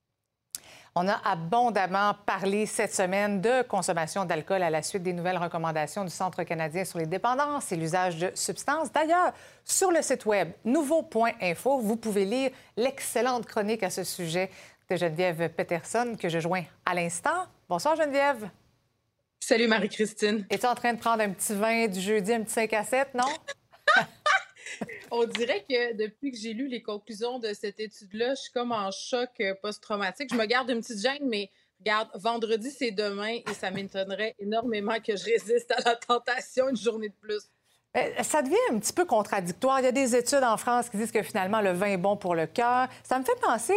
[0.97, 6.05] On a abondamment parlé cette semaine de consommation d'alcool à la suite des nouvelles recommandations
[6.05, 8.91] du Centre canadien sur les dépendances et l'usage de substances.
[8.91, 9.33] D'ailleurs,
[9.65, 14.51] sur le site web nouveau.info, vous pouvez lire l'excellente chronique à ce sujet
[14.89, 17.47] de Geneviève Peterson que je joins à l'instant.
[17.69, 18.51] Bonsoir Geneviève.
[19.39, 20.45] Salut Marie-Christine.
[20.51, 23.15] Es-tu en train de prendre un petit vin du jeudi, un petit 5 à 7,
[23.15, 23.25] non?
[25.11, 28.73] On dirait que depuis que j'ai lu les conclusions de cette étude-là, je suis comme
[28.73, 30.31] en choc euh, post-traumatique.
[30.33, 34.99] Je me garde une petite gêne, mais regarde, vendredi, c'est demain et ça m'étonnerait énormément
[35.01, 37.51] que je résiste à la tentation une journée de plus.
[37.97, 39.81] Euh, ça devient un petit peu contradictoire.
[39.81, 42.17] Il y a des études en France qui disent que finalement, le vin est bon
[42.17, 42.87] pour le cœur.
[43.03, 43.75] Ça me fait penser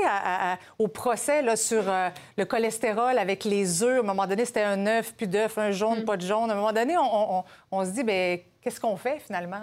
[0.77, 3.97] au procès là, sur euh, le cholestérol avec les œufs.
[3.97, 6.05] À un moment donné, c'était un œuf, puis d'œuf, un jaune, mm.
[6.05, 6.51] pas de jaune.
[6.51, 9.61] À un moment donné, on, se dit, ben, qu'est-ce qu'on fait finalement?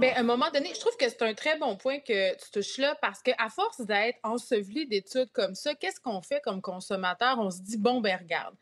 [0.00, 2.50] Ben, à un moment donné, je trouve que c'est un très bon point que tu
[2.50, 7.38] touches là parce qu'à force d'être enseveli d'études comme ça, qu'est-ce qu'on fait comme consommateur?
[7.38, 8.54] On se dit, bon, ben regarde,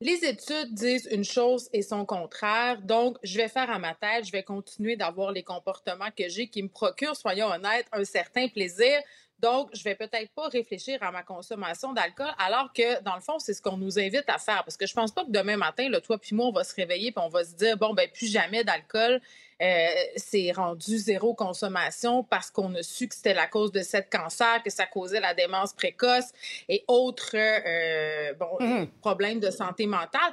[0.00, 4.24] les études disent une chose et son contraire, donc je vais faire à ma tête,
[4.24, 8.48] je vais continuer d'avoir les comportements que j'ai qui me procurent, soyons honnêtes, un certain
[8.48, 8.98] plaisir.
[9.40, 13.38] Donc, je vais peut-être pas réfléchir à ma consommation d'alcool, alors que dans le fond,
[13.38, 14.64] c'est ce qu'on nous invite à faire.
[14.64, 16.74] Parce que je pense pas que demain matin, le toi puis moi, on va se
[16.74, 19.20] réveiller puis on va se dire bon ben plus jamais d'alcool.
[19.60, 24.10] Euh, c'est rendu zéro consommation parce qu'on a su que c'était la cause de cette
[24.10, 26.26] cancer, que ça causait la démence précoce
[26.68, 28.86] et autres euh, bon, mmh.
[29.00, 30.32] problèmes de santé mentale.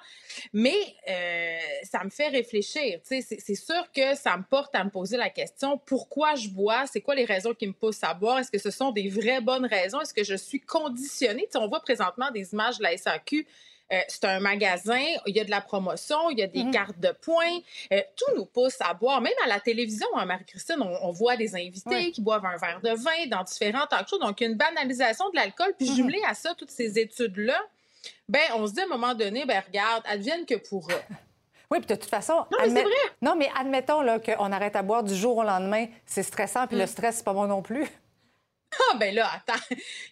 [0.53, 2.99] Mais euh, ça me fait réfléchir.
[3.03, 6.85] C'est sûr que ça me porte à me poser la question pourquoi je bois?
[6.87, 8.39] C'est quoi les raisons qui me poussent à boire?
[8.39, 9.99] Est-ce que ce sont des vraies bonnes raisons?
[9.99, 11.47] Est-ce que je suis conditionnée?
[11.55, 13.45] On voit présentement des images de la SAQ
[13.91, 16.71] euh, c'est un magasin, il y a de la promotion, il y a des mhm.
[16.71, 17.59] cartes de points.
[17.93, 19.21] Euh, tout nous pousse à boire.
[19.21, 22.89] Même à la télévision, hein, Marie-Christine, on, voit des invités qui boivent un verre de
[22.89, 24.19] vin dans différents talk shows.
[24.19, 25.73] Donc, il y a une banalisation de l'alcool.
[25.77, 25.95] Puis, mhm.
[25.95, 27.59] jumelé à ça, toutes ces études-là,
[28.29, 30.93] ben on se dit à un moment donné, ben regarde, advienne que pourra.
[31.69, 32.33] Oui, puis de toute façon.
[32.33, 32.93] Non, mais c'est vrai.
[33.21, 35.87] Non, mais admettons qu'on arrête à boire du jour au lendemain.
[36.05, 36.87] C'est stressant, puis le mm.
[36.87, 37.85] stress, c'est pas bon non plus.
[38.73, 39.59] Ah, ben là, attends.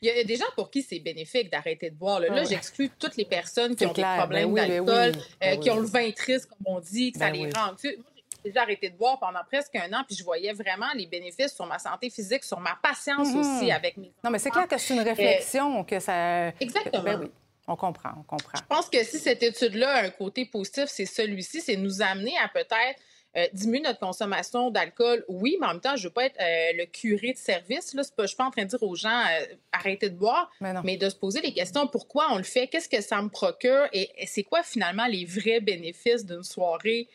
[0.01, 2.19] Il y a des gens pour qui c'est bénéfique d'arrêter de boire.
[2.19, 5.59] Là, ah j'exclus toutes les personnes qui ont des problèmes ben ben d'alcool, euh, ben
[5.59, 7.73] qui ont le vin triste, comme on dit, que ça les rend.
[7.73, 11.07] Moi, j'ai déjà arrêté de boire pendant presque un an, puis je voyais vraiment les
[11.07, 13.57] bénéfices sur ma santé physique, sur ma patience mm-hmm.
[13.57, 16.49] aussi avec mes Non, mais c'est clair que c'est une réflexion, que ça...
[16.59, 17.19] Exactement.
[17.21, 17.31] Oui.
[17.67, 18.57] On comprend, on comprend.
[18.57, 22.37] Je pense que si cette étude-là a un côté positif, c'est celui-ci, c'est nous amener
[22.37, 23.01] à peut-être
[23.37, 26.39] euh, diminuer notre consommation d'alcool, oui, mais en même temps, je ne veux pas être
[26.39, 27.93] euh, le curé de service.
[27.93, 28.03] Là.
[28.17, 30.95] je ne suis pas en train de dire aux gens euh, arrêtez de boire, mais,
[30.95, 33.87] de se poser les questions pourquoi on le fait, qu'est-ce que ça me procure?
[33.91, 37.09] Et, c'est quoi finalement les vrais bénéfices d'une soirée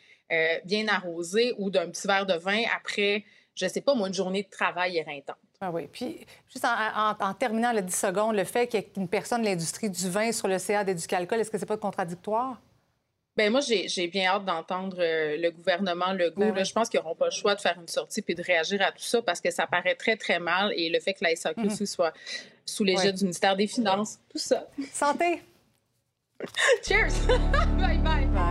[0.64, 3.24] bien arrosée ou d'un petit verre de vin après,
[3.56, 5.36] je ne sais pas, moi, une journée de travail éreintante?
[5.60, 5.88] Ah oui.
[5.90, 9.46] Puis, juste en, terminant le 10 secondes, le fait qu'il y ait une personne de
[9.46, 12.60] l'industrie du vin sur le CA d'Éducalcool, est-ce que c'est pas contradictoire?
[13.36, 16.52] Ben moi, j'ai bien hâte d'entendre euh, le gouvernement Legault.
[16.52, 18.82] Ben je pense qu'ils n'auront pas le choix de faire une sortie puis de réagir
[18.82, 20.72] à tout ça parce que ça paraît très, très mal.
[20.76, 21.86] Et le fait que la SAQ mhm.
[21.86, 22.12] soit
[22.66, 24.66] sous l'égide du ministère des Finances, tout ça.
[24.92, 25.42] Santé!
[26.86, 27.12] Cheers!
[27.78, 28.26] bye bye!
[28.26, 28.49] Bye!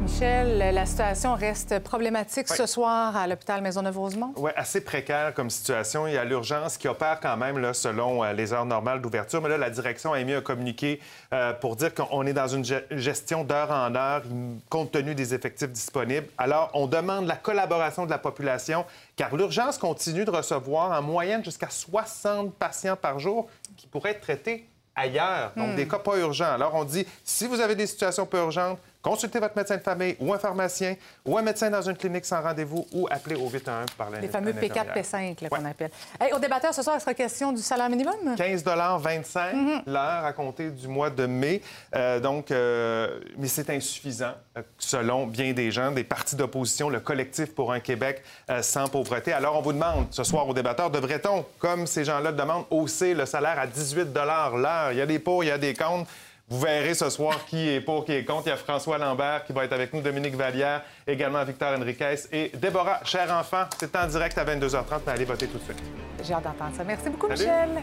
[0.00, 4.32] La situation reste problématique ce soir à l'hôpital Maisonneuve-Rosemont?
[4.36, 6.06] Oui, assez précaire comme situation.
[6.06, 9.42] Il y a l'urgence qui opère quand même là, selon euh, les heures normales d'ouverture.
[9.42, 11.00] Mais là, la direction a émis un communiqué
[11.32, 14.22] euh, pour dire qu'on est dans une gestion d'heure en heure
[14.68, 16.26] compte tenu des effectifs disponibles.
[16.38, 18.84] Alors, on demande la collaboration de la population
[19.16, 24.20] car l'urgence continue de recevoir en moyenne jusqu'à 60 patients par jour qui pourraient être
[24.20, 25.76] traités ailleurs, donc hmm.
[25.76, 26.52] des cas pas urgents.
[26.52, 30.14] Alors, on dit, si vous avez des situations pas urgentes, Consultez votre médecin de famille
[30.20, 30.94] ou un pharmacien
[31.24, 34.52] ou un médecin dans une clinique sans rendez-vous ou appelez au 811 par Les fameux
[34.52, 35.90] P4, P5 qu'on appelle.
[36.34, 38.36] au débatteur, ce soir, il sera question du salaire minimum?
[38.36, 39.82] 15 25 mm-hmm.
[39.86, 41.62] l'heure à compter du mois de mai.
[41.94, 47.00] Euh, donc, euh, mais c'est insuffisant, euh, selon bien des gens, des partis d'opposition, le
[47.00, 48.22] collectif pour un Québec
[48.60, 49.32] sans pauvreté.
[49.32, 53.14] Alors, on vous demande ce soir au débatteur, devrait-on, comme ces gens-là le demandent, hausser
[53.14, 54.92] le salaire à 18 l'heure?
[54.92, 56.10] Il y a des pour, il y a des contre.
[56.50, 58.46] Vous verrez ce soir qui est pour, qui est contre.
[58.46, 62.16] Il y a François Lambert qui va être avec nous, Dominique Vallière, également Victor Henriquez
[62.32, 63.64] et Déborah, cher enfant.
[63.78, 65.78] C'est en direct à 22h30, mais allez voter tout de suite.
[66.24, 66.82] J'ai hâte d'entendre ça.
[66.82, 67.82] Merci beaucoup, Michel.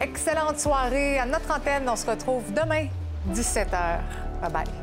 [0.00, 1.18] Excellente soirée.
[1.18, 2.86] À notre antenne, on se retrouve demain,
[3.30, 3.68] 17h.
[4.40, 4.81] Bye bye.